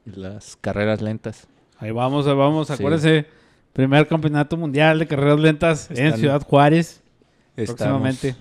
[0.05, 1.47] las carreras lentas.
[1.79, 2.67] Ahí vamos, ahí vamos.
[2.67, 2.73] Sí.
[2.73, 3.25] Acuérdense,
[3.73, 7.01] primer campeonato mundial de carreras lentas en Ciudad Juárez.
[7.55, 8.35] Próximamente.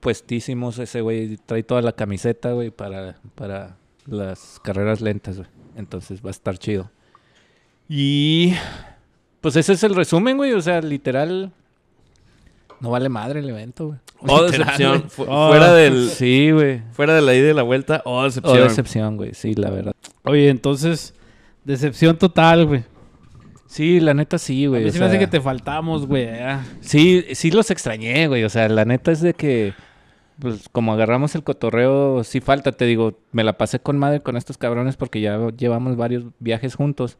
[0.00, 3.76] puestísimos ese güey trae toda la camiseta, güey, para para
[4.06, 5.48] las carreras lentas, güey.
[5.76, 6.90] Entonces va a estar chido.
[7.88, 8.54] Y
[9.40, 11.52] pues ese es el resumen, güey, o sea, literal
[12.80, 13.98] no vale madre el evento, güey.
[14.20, 14.98] Oh, decepción.
[14.98, 15.10] güey.
[15.10, 16.08] Fu- Oh, fuera del...
[16.10, 16.82] Sí, güey.
[16.92, 18.58] Fuera de la ida y la vuelta, oh, Oh, decepción.
[18.68, 19.34] decepción, güey.
[19.34, 19.94] Sí, la verdad.
[20.24, 21.14] Oye, entonces,
[21.64, 22.84] decepción total, güey.
[23.66, 24.84] Sí, la neta sí, A güey.
[24.84, 26.28] mí se me hace que te faltamos, güey.
[26.80, 28.44] Sí, sí los extrañé, güey.
[28.44, 29.72] O sea, la neta es de que,
[30.38, 34.36] pues, como agarramos el cotorreo, sí falta, te digo, me la pasé con madre con
[34.36, 37.16] estos cabrones porque ya llevamos varios viajes juntos.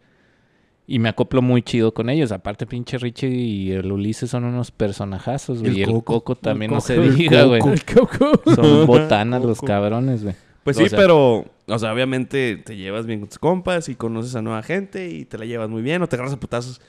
[0.86, 2.32] Y me acoplo muy chido con ellos.
[2.32, 5.70] Aparte, pinche Richie y el Ulises son unos personajazos, güey.
[5.72, 6.20] El Y el Coco.
[6.20, 7.60] Coco también El no Coco, se diga, güey.
[7.60, 8.54] Coco, el Coco.
[8.54, 10.34] Son botanas los cabrones, güey.
[10.64, 13.94] Pues O sí, sea- pero, o sea, obviamente te llevas bien con tus compas y
[13.94, 16.80] conoces a nueva gente y te la llevas muy bien o te agarras a putazos.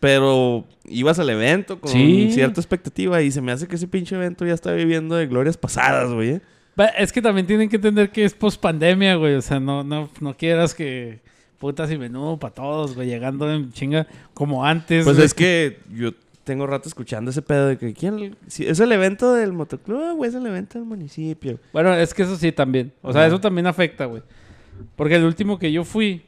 [0.00, 2.30] Pero ibas al evento con Sí.
[2.30, 5.56] cierta expectativa y se me hace que ese pinche evento ya está viviendo de glorias
[5.56, 6.30] pasadas, güey.
[6.32, 6.40] ¿eh?
[6.98, 9.34] Es que también tienen que entender que es post pandemia, güey.
[9.34, 11.20] O sea, no, no, no quieras que
[11.58, 13.08] putas y menudo para todos, güey.
[13.08, 15.04] Llegando en chinga como antes.
[15.04, 15.24] Pues güey.
[15.26, 16.10] es que yo
[16.46, 18.36] tengo rato escuchando ese pedo de que ¿quién?
[18.46, 21.58] si ¿Es el evento del motoclub o es el evento del municipio?
[21.72, 22.92] Bueno, es que eso sí también.
[23.02, 23.28] O sea, Ajá.
[23.28, 24.22] eso también afecta, güey.
[24.94, 26.22] Porque el último que yo fui,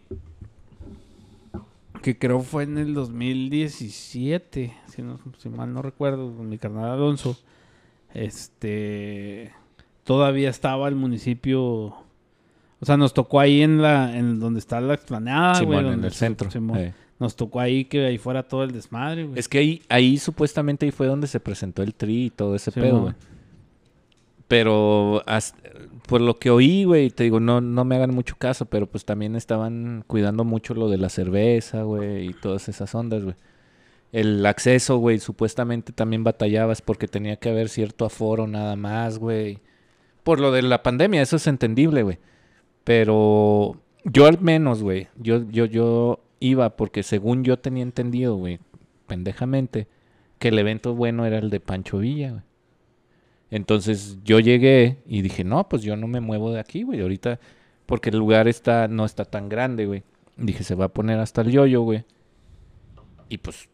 [2.02, 6.90] que creo fue en el 2017, si, no, si mal no recuerdo, con mi carnal
[6.90, 7.38] Alonso,
[8.12, 9.52] este,
[10.02, 12.04] todavía estaba el municipio, o
[12.82, 16.50] sea, nos tocó ahí en la, en donde está la explanada, güey, en el centro.
[16.50, 16.78] Simón.
[16.78, 16.94] Eh.
[17.18, 19.38] Nos tocó ahí que ahí fuera todo el desmadre, güey.
[19.38, 22.70] Es que ahí, ahí supuestamente ahí fue donde se presentó el tri y todo ese
[22.70, 23.14] Sí, pedo, güey.
[24.46, 25.22] Pero
[26.06, 29.04] por lo que oí, güey, te digo, no, no me hagan mucho caso, pero pues
[29.04, 33.36] también estaban cuidando mucho lo de la cerveza, güey, y todas esas ondas, güey.
[34.10, 39.58] El acceso, güey, supuestamente también batallabas porque tenía que haber cierto aforo nada más, güey.
[40.22, 42.18] Por lo de la pandemia, eso es entendible, güey.
[42.84, 48.60] Pero yo al menos, güey, yo, yo, yo iba porque según yo tenía entendido, güey,
[49.06, 49.88] pendejamente,
[50.38, 52.44] que el evento bueno era el de Pancho Villa.
[53.50, 57.40] Entonces yo llegué y dije, no, pues yo no me muevo de aquí, güey, ahorita,
[57.86, 60.02] porque el lugar está, no está tan grande, güey.
[60.36, 62.04] Dije, se va a poner hasta el yoyo, güey.
[63.28, 63.68] Y pues,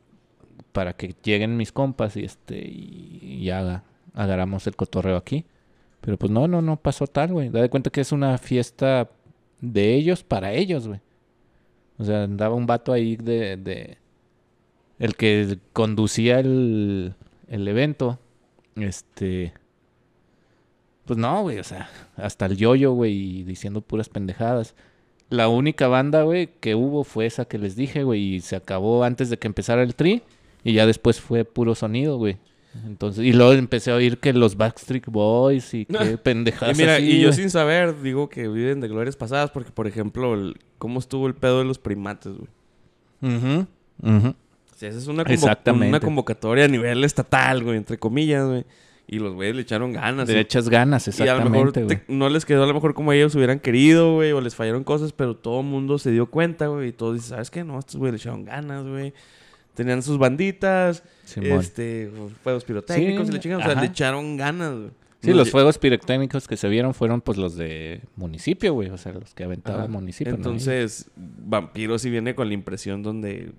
[0.73, 3.85] para que lleguen mis compas y este, y, y haga,
[4.15, 5.45] agarramos el cotorreo aquí.
[6.01, 7.49] Pero pues no, no, no pasó tal, güey.
[7.49, 9.11] Da de cuenta que es una fiesta
[9.61, 11.01] de ellos para ellos, güey.
[11.99, 13.57] O sea, andaba un vato ahí de...
[13.57, 13.99] de
[14.99, 17.15] el que conducía el,
[17.49, 18.19] el evento.
[18.77, 19.53] Este...
[21.05, 24.75] Pues no, güey, o sea, hasta el yoyo, güey, diciendo puras pendejadas.
[25.29, 29.05] La única banda, güey, que hubo fue esa que les dije, güey, y se acabó
[29.05, 30.23] antes de que empezara el tri.
[30.63, 32.39] Y ya después fue puro sonido, güey.
[32.87, 36.77] Entonces, y luego empecé a oír que los Backstreet Boys y qué Y pendejadas.
[36.77, 37.39] mira, así, y yo güey.
[37.39, 41.35] sin saber digo que viven de glorias pasadas porque, por ejemplo, el- cómo estuvo el
[41.35, 43.37] pedo de los primates, güey.
[43.37, 43.67] Ujú.
[44.03, 45.89] O sea, esa es una, convo- Exactamente.
[45.89, 48.65] una convocatoria a nivel estatal, güey, entre comillas, güey.
[49.07, 50.29] Y los güeyes le echaron ganas.
[50.29, 52.95] Le echas ganas, Y a lo mejor exactamente, te- no les quedó a lo mejor
[52.95, 56.27] como ellos hubieran querido, güey, o les fallaron cosas, pero todo el mundo se dio
[56.31, 57.63] cuenta, güey, y todos dicen, ¿sabes qué?
[57.65, 59.13] No, estos güeyes le echaron ganas, güey.
[59.75, 61.61] Tenían sus banditas, Simón.
[61.61, 62.11] este,
[62.43, 64.91] fuegos pirotécnicos Sí, y le chingan, o sea, le echaron ganas, güey.
[65.23, 68.91] Sí, No, los fuegos pirotécnicos que se vieron fueron pues los de municipio, güey.
[68.91, 69.87] O sea, los que aventaba Ajá.
[69.87, 70.33] el municipio.
[70.33, 70.37] ¿no?
[70.37, 73.53] Entonces, Vampiro sí viene con la impresión donde,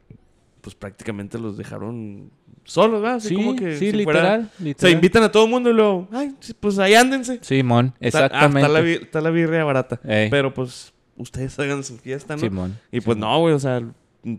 [0.62, 2.30] pues prácticamente los dejaron
[2.66, 3.18] solos, ¿verdad?
[3.18, 4.94] Así sí, como que sí, si fuera- literal, Se literal.
[4.94, 7.40] invitan a todo el mundo y luego, ay, sí, pues ahí ándense.
[7.42, 8.68] Simón, Está- ah, exactamente.
[8.68, 10.00] Está, la, está la birria barata.
[10.04, 12.42] Ey, Pero pues ustedes hagan su fiesta, ¿no?
[12.42, 12.78] Simón.
[12.92, 13.20] y pues Simón.
[13.32, 13.82] no, güey, o sea,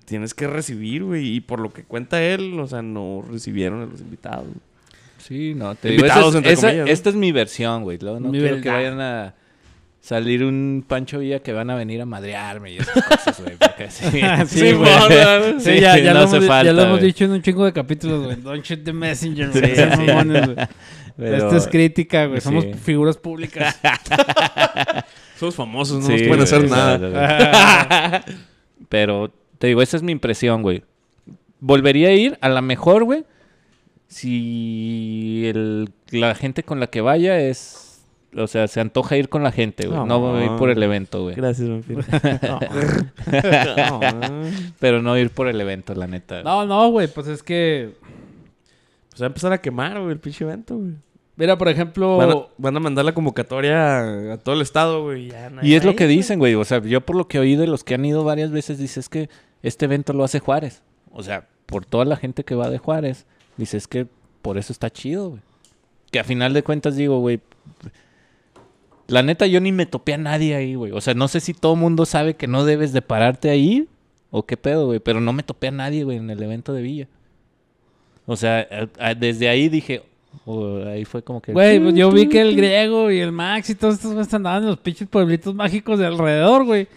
[0.05, 1.37] tienes que recibir, güey.
[1.37, 4.47] Y por lo que cuenta él, o sea, no recibieron a los invitados.
[5.19, 6.93] Sí, no, te digo, Invitados, esa entre esa- comillas, ¿no?
[6.93, 7.99] esta es mi versión, güey.
[8.01, 9.35] No Mi quiero que vayan a
[10.01, 13.57] salir un Pancho Villa que van a venir a madrearme y esas cosas, güey.
[13.57, 14.05] Porque sí,
[14.47, 14.75] Sí, güey.
[14.77, 17.07] mon, Sí, ya, ya no lo, hemos, di- ya falta, lo hemos güey.
[17.07, 18.37] dicho en un chingo de capítulos, güey.
[18.37, 19.75] Don't shoot the messenger, Sí, güey.
[19.75, 20.13] Sí.
[20.13, 20.57] güey.
[21.17, 22.41] Pero- Esto es crítica, güey.
[22.41, 22.75] Somos Sí.
[22.75, 23.81] figuras públicas.
[25.41, 26.99] Somos famosos, no Sí, nos pueden hacer güey, nada.
[28.25, 28.37] güey.
[28.89, 30.83] Pero te digo, esa es mi impresión, güey.
[31.61, 33.25] Volvería a ir, a lo mejor, güey,
[34.09, 37.83] si el- la gente con la que vaya es...
[38.37, 39.99] O sea, se antoja ir con la gente, güey.
[39.99, 40.45] No, No.
[40.45, 41.35] ir por el evento, güey.
[41.37, 42.03] Gracias, vampiro.
[44.79, 46.43] Pero no ir por el evento, la neta.
[46.43, 47.09] No, no, güey.
[47.09, 47.95] Pues es que...
[49.11, 50.93] Pues va a empezar a quemar, güey, el pinche evento, güey.
[51.37, 52.19] Mira, por ejemplo...
[52.19, 55.31] Van a, van a mandar la convocatoria a, todo el estado, güey.
[55.31, 56.55] ya Y es lo que dicen, güey.
[56.57, 59.01] O sea, yo por lo que oí de los que han ido varias veces, dice
[59.01, 59.31] es que
[59.67, 60.83] este evento lo hace Juárez.
[61.13, 64.07] O sea, por toda la gente que va de Juárez, dice es que
[64.43, 65.43] por eso está chido, güey.
[66.11, 67.41] Que a final de cuentas digo, güey.
[69.09, 70.93] La neta, yo ni me topé a nadie ahí, güey.
[70.93, 73.89] O sea, no sé si todo mundo sabe que no debes de pararte ahí
[74.31, 74.99] o qué pedo, güey.
[74.99, 77.09] Pero no me topé a nadie, güey, en el evento de Villa.
[78.27, 78.67] O sea,
[78.99, 80.03] a- a- desde ahí dije,
[80.45, 81.53] o ahí fue como que...
[81.53, 84.65] Güey, pues yo vi que el griego y el Max y todos estos güeyes andaban
[84.65, 86.89] en los pinches pueblitos mágicos de alrededor, güey.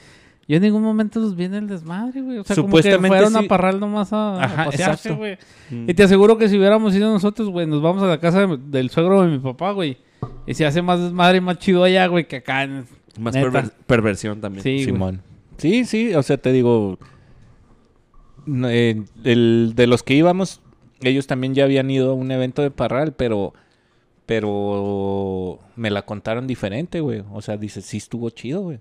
[0.49, 2.39] Yo en ningún momento los vi en el desmadre, güey.
[2.39, 3.47] O sea, como que Supuestamente fueron a.
[3.47, 5.37] Parral nomás a, a pasearse, güey.
[5.69, 5.89] Mm.
[5.89, 8.57] Y te aseguro que si hubiéramos ido nosotros, güey, nos vamos a la casa de-
[8.57, 9.97] del suegro de mi papá, güey.
[10.47, 12.63] Y se hace más desmadre y más chido allá, güey, que acá.
[12.63, 12.87] en-
[13.19, 14.63] Más perver- perversión también.
[14.63, 14.83] Sí.
[14.83, 15.21] Simón.
[15.57, 16.97] Sí, sí, o sea, te digo,
[18.65, 20.61] eh, el, de los que íbamos,
[21.01, 23.53] ellos también ya habían ido a un evento de Parral, pero,
[24.25, 27.23] pero me la contaron diferente, güey.
[27.31, 28.79] O sea, dice, sí estuvo chido, güey.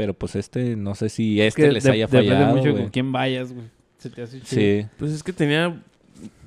[0.00, 2.82] Pero pues este, no sé si este que les de- haya depende fallado, mucho güey.
[2.82, 3.66] con quién vayas, güey.
[3.98, 4.60] Se te hace chido.
[4.82, 4.86] Sí.
[4.98, 5.82] Pues es que tenía...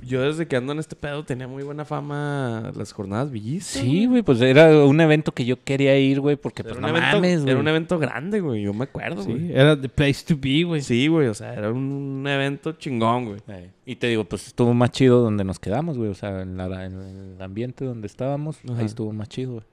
[0.05, 3.81] Yo desde que ando en este pedo tenía muy buena fama las jornadas villistas.
[3.81, 6.81] Sí, güey, pues era un evento que yo quería ir, güey, porque Era pues un,
[6.83, 7.55] no evento, mames, era güey.
[7.55, 8.61] un evento grande, güey.
[8.63, 9.53] Yo me acuerdo, Sí, güey.
[9.53, 10.81] era the place to be, güey.
[10.81, 11.27] Sí, güey.
[11.29, 13.39] O sea, era un evento chingón, güey.
[13.47, 16.09] Eh, Y te digo, pues estuvo más chido donde nos quedamos, güey.
[16.09, 16.99] O sea, en, la- en
[17.35, 18.79] el ambiente donde estábamos, Ajá.
[18.79, 19.65] ahí estuvo más chido, güey.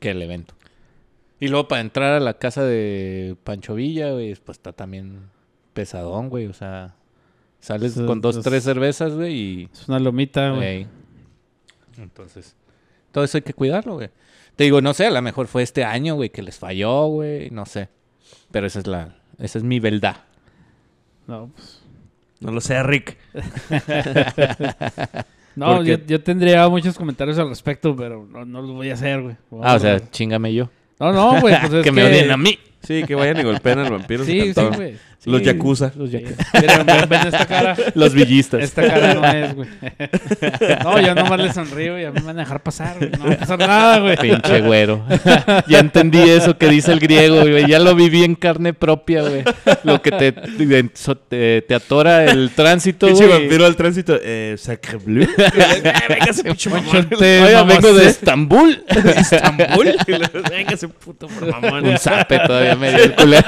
[0.00, 0.54] Que el evento.
[1.38, 5.28] Y luego para entrar a la casa de Pancho Villa, güey, pues está también
[5.74, 6.46] pesadón, güey.
[6.46, 6.94] O sea,
[7.60, 9.68] sales con dos, tres cervezas, güey, y...
[9.72, 10.66] Es una lomita, güey.
[10.66, 10.86] Ey.
[11.98, 12.56] Entonces,
[13.12, 14.10] todo eso hay que cuidarlo, güey.
[14.56, 17.50] Te digo, no sé, a lo mejor fue este año, güey, que les falló, güey,
[17.50, 17.88] no sé.
[18.50, 19.16] Pero esa es la...
[19.38, 20.24] Esa es mi verdad.
[21.26, 21.82] No, pues.
[22.40, 23.18] No lo sé, Rick.
[25.56, 29.22] No, yo, yo tendría muchos comentarios al respecto, pero no, no los voy a hacer,
[29.22, 29.36] güey.
[29.62, 30.68] Ah, o sea, chingame yo.
[30.98, 32.58] No, no, güey, pues es que me odien a mí.
[32.82, 34.24] Sí, que vayan y golpeen al vampiro.
[34.24, 34.98] Sí, sí, cantón.
[35.24, 35.32] Güey.
[35.32, 35.46] Los Sí.
[35.46, 35.92] yakuza.
[35.96, 36.22] Los Sí.
[36.54, 37.76] Miren, ven, ven esta cara.
[37.94, 38.62] Los villistas.
[38.62, 39.68] Esta cara no es, güey.
[40.84, 43.10] No, yo nomás le sonrío y a mí me van a dejar pasar, güey.
[43.18, 44.16] No va a pasar nada, güey.
[44.16, 45.04] Pinche güero.
[45.68, 47.66] ya entendí eso que dice el griego, güey.
[47.66, 49.42] Ya lo viví en carne propia, güey.
[49.84, 50.82] Lo que te, te,
[51.28, 53.38] te- te atora el tránsito, Pinche güey.
[53.40, 54.18] vampiro al tránsito.
[54.22, 55.26] Eh, Sacre Bleu.
[56.08, 57.08] Véngase, pinche mamón.
[57.20, 58.08] Oiga, vengo de sí.
[58.08, 58.84] Estambul.
[58.88, 59.96] Estambul.
[60.50, 61.86] Véngase, puto por mamón.
[61.86, 63.44] Un zape todavía me dio el culero.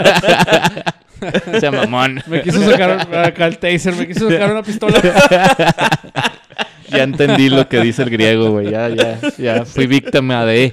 [1.54, 2.22] O sea, mamón.
[2.26, 5.00] Me quiso sacar acá el taser, me quiso sacar una pistola.
[6.90, 8.70] Ya entendí lo que dice el griego, güey.
[8.70, 10.72] Ya, ya, ya fui víctima de...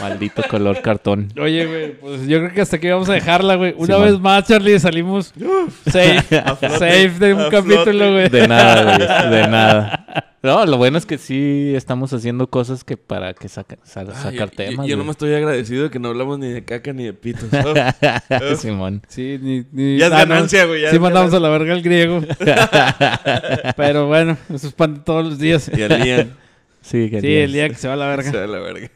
[0.00, 1.32] Maldito color cartón.
[1.40, 3.74] Oye, güey, pues yo creo que hasta aquí vamos a dejarla, güey.
[3.76, 5.32] Una vez más, Charlie, salimos
[5.84, 6.22] safe,
[6.60, 8.28] safe de un capítulo, güey.
[8.28, 9.30] De nada, güey.
[9.30, 10.25] De nada.
[10.46, 14.48] No, lo bueno es que sí estamos haciendo cosas que para que saca- sacar yo-
[14.48, 14.76] temas.
[14.76, 14.96] Yo, yo güey.
[14.96, 17.48] nomás estoy agradecido de que no hablamos ni de caca ni de pitos.
[18.58, 19.02] Simón.
[19.08, 21.74] Sí, ni, ni Ya es ah, no, ganancia, güey, ya Sí, mandamos a la verga
[21.74, 22.20] al griego.
[23.76, 25.70] Pero bueno, eso es pan de todos los días.
[25.76, 26.36] y al Ian.
[26.80, 28.30] Sí, que Sí, el día que se va a la verga.
[28.30, 28.90] Se va a la verga.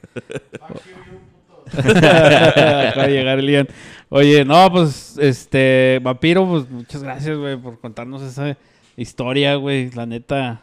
[1.73, 3.69] Acaba de llegar el Ian.
[4.09, 8.57] Oye, no, pues, este, Vampiro, pues, muchas gracias, güey, por contarnos esa
[8.97, 9.91] historia, güey.
[9.93, 10.61] La neta,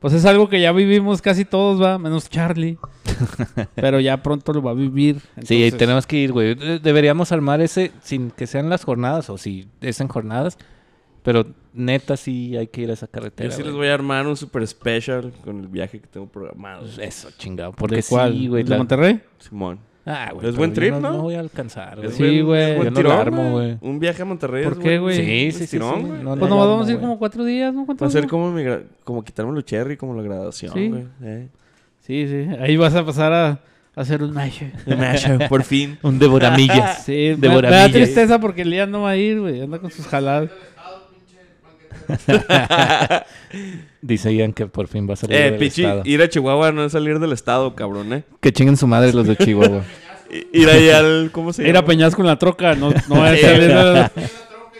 [0.00, 2.78] pues es algo que ya vivimos casi todos, va, menos Charlie.
[3.74, 5.20] Pero ya pronto lo va a vivir.
[5.44, 6.54] Sí, entonces- tenemos que ir, güey.
[6.54, 10.58] De- Deberíamos armar ese sin que sean las jornadas o si es en jornadas.
[11.22, 11.44] Pero
[11.74, 13.50] neta sí hay que ir a esa carretera.
[13.50, 13.80] Yo sí les güey.
[13.82, 16.86] voy a armar un super special con el viaje que tengo programado.
[16.98, 17.72] Eso, chingado.
[17.72, 18.32] ¿De Porque cuál?
[18.32, 18.62] sí, güey.
[18.64, 19.20] ¿De la- Monterrey?
[19.38, 19.78] Simón.
[20.12, 20.48] Ah, güey.
[20.48, 21.12] Es buen yo trip, no, ¿no?
[21.12, 22.08] No voy a alcanzar, güey.
[22.08, 22.76] Es Sí, buen- güey.
[22.76, 23.78] buen Yo no lo tirón, armo, güey.
[23.80, 24.64] Un viaje a Monterrey.
[24.64, 25.16] ¿Por qué, güey?
[25.16, 25.78] Sí, sí, sí, sí.
[25.78, 27.80] No, Pues no nomás lo vamos a ir como cuatro días, ¿no?
[27.80, 28.12] Va a ¿Cuántos?
[28.12, 30.88] ser como, mi gra- como quitarme los cherry, como la graduación, Sí.
[30.88, 31.04] güey.
[31.22, 31.48] Eh.
[32.00, 32.48] Sí, sí.
[32.60, 33.60] Ahí vas a pasar a,
[33.94, 34.62] hacer un mash.
[34.86, 35.98] El mashup, por fin.
[36.02, 37.02] Un devoramillas.
[37.04, 37.92] Sí, me, me da Devoramillas.
[37.92, 39.60] tristeza porque el día no va a ir, güey.
[39.62, 40.50] Anda con sus jaladas.
[44.02, 46.02] Dice Ian que por fin va a salir Eh, del pichi, estado.
[46.04, 48.22] ir a Chihuahua no es salir del estado, cabrón, eh.
[48.40, 49.82] Que chinguen su madre los de Chihuahua.
[50.52, 51.30] Ir allá al.
[51.32, 51.86] ¿Cómo se Ir a llama?
[51.88, 54.10] Peñasco en la troca, no, no es salir de-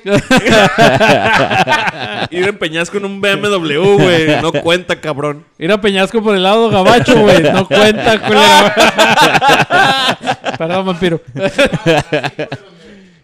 [2.30, 4.40] Ir en Peñasco en un BMW, güey.
[4.40, 5.44] No cuenta, cabrón.
[5.58, 7.42] Ir a Peñasco por el lado gabacho, güey.
[7.42, 8.72] No cuenta, culero.
[10.56, 11.20] Perdón, vampiro.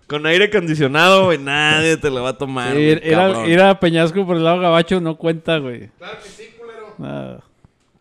[0.07, 1.39] Con aire acondicionado, güey.
[1.39, 2.73] Nadie te lo va a tomar.
[2.73, 3.51] güey, Ir, ir a, cabrón.
[3.51, 5.89] ir a Peñasco por el lado gabacho no cuenta, güey.
[5.99, 7.43] Claro que sí, culero.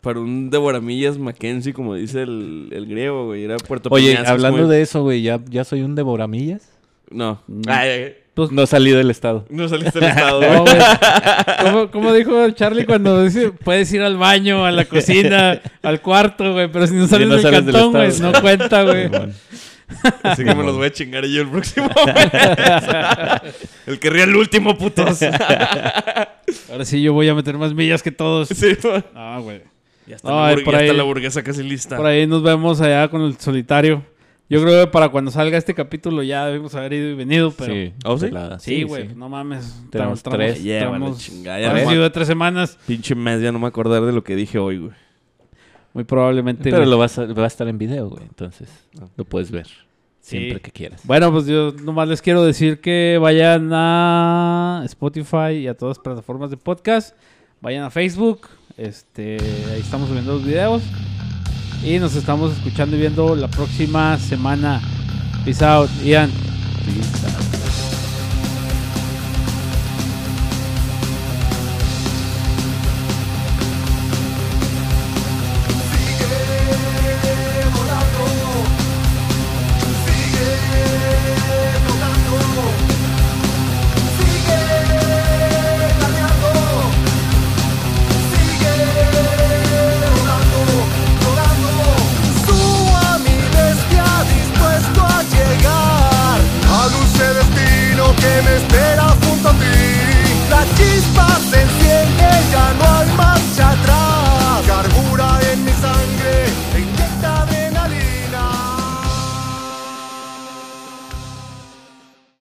[0.00, 3.42] Para un devoramillas Mackenzie, como dice el, el griego, güey.
[3.42, 6.70] Ir a Puerto Oye, Peñasco hablando de eso, güey, ¿ya, ¿ya soy un devoramillas?
[7.10, 7.40] No.
[7.66, 9.44] Ay, ay, Pues- No salí del estado.
[9.50, 10.76] no saliste del estado, No, güey.
[11.62, 16.52] ¿Cómo, cómo dijo Charlie cuando dice puedes ir al baño, a la cocina, al cuarto,
[16.52, 16.70] güey?
[16.70, 18.32] Pero si no sales no del sales del cantón, güey, estado.
[18.32, 19.10] no cuenta, güey.
[20.22, 21.88] Así que me los voy a chingar yo el próximo.
[23.86, 25.20] el que ría el último, putos.
[26.70, 28.48] Ahora sí yo voy a meter más millas que todos.
[28.48, 28.76] sí.
[29.14, 29.62] Ah, güey.
[30.06, 31.96] Ya está, No, la, por ya ahí- está la burguesa casi lista.
[31.96, 34.04] Por ahí nos vemos allá con el solitario.
[34.48, 37.72] Yo creo que para cuando salga este capítulo ya debemos haber ido y venido, pero...
[37.74, 37.94] Sí, Sí.
[38.04, 38.16] ¿Oh,
[38.60, 38.82] sí?
[38.84, 39.82] güey, no mames.
[39.90, 40.62] Tenemos Estamos- tres.
[40.62, 44.22] Llévale, estamos- chingada, ya de tres semanas, Pinche mes, ya no me acordar de lo
[44.22, 44.92] que dije hoy, güey.
[45.96, 46.70] Muy probablemente.
[46.70, 48.22] Pero lo vas a, va a estar en video, güey.
[48.24, 48.68] Entonces,
[49.16, 49.66] lo puedes ver.
[50.20, 50.36] Sí.
[50.36, 51.00] Siempre que quieras.
[51.04, 56.04] Bueno, pues yo nomás les quiero decir que vayan a Spotify y a todas las
[56.04, 57.16] plataformas de podcast.
[57.62, 58.46] Vayan a Facebook.
[58.76, 59.38] Este,
[59.72, 60.82] ahí estamos subiendo los videos.
[61.82, 64.82] Y nos estamos escuchando y viendo la próxima semana.
[65.46, 66.30] Peace out, Ian.
[66.84, 67.85] Peace out.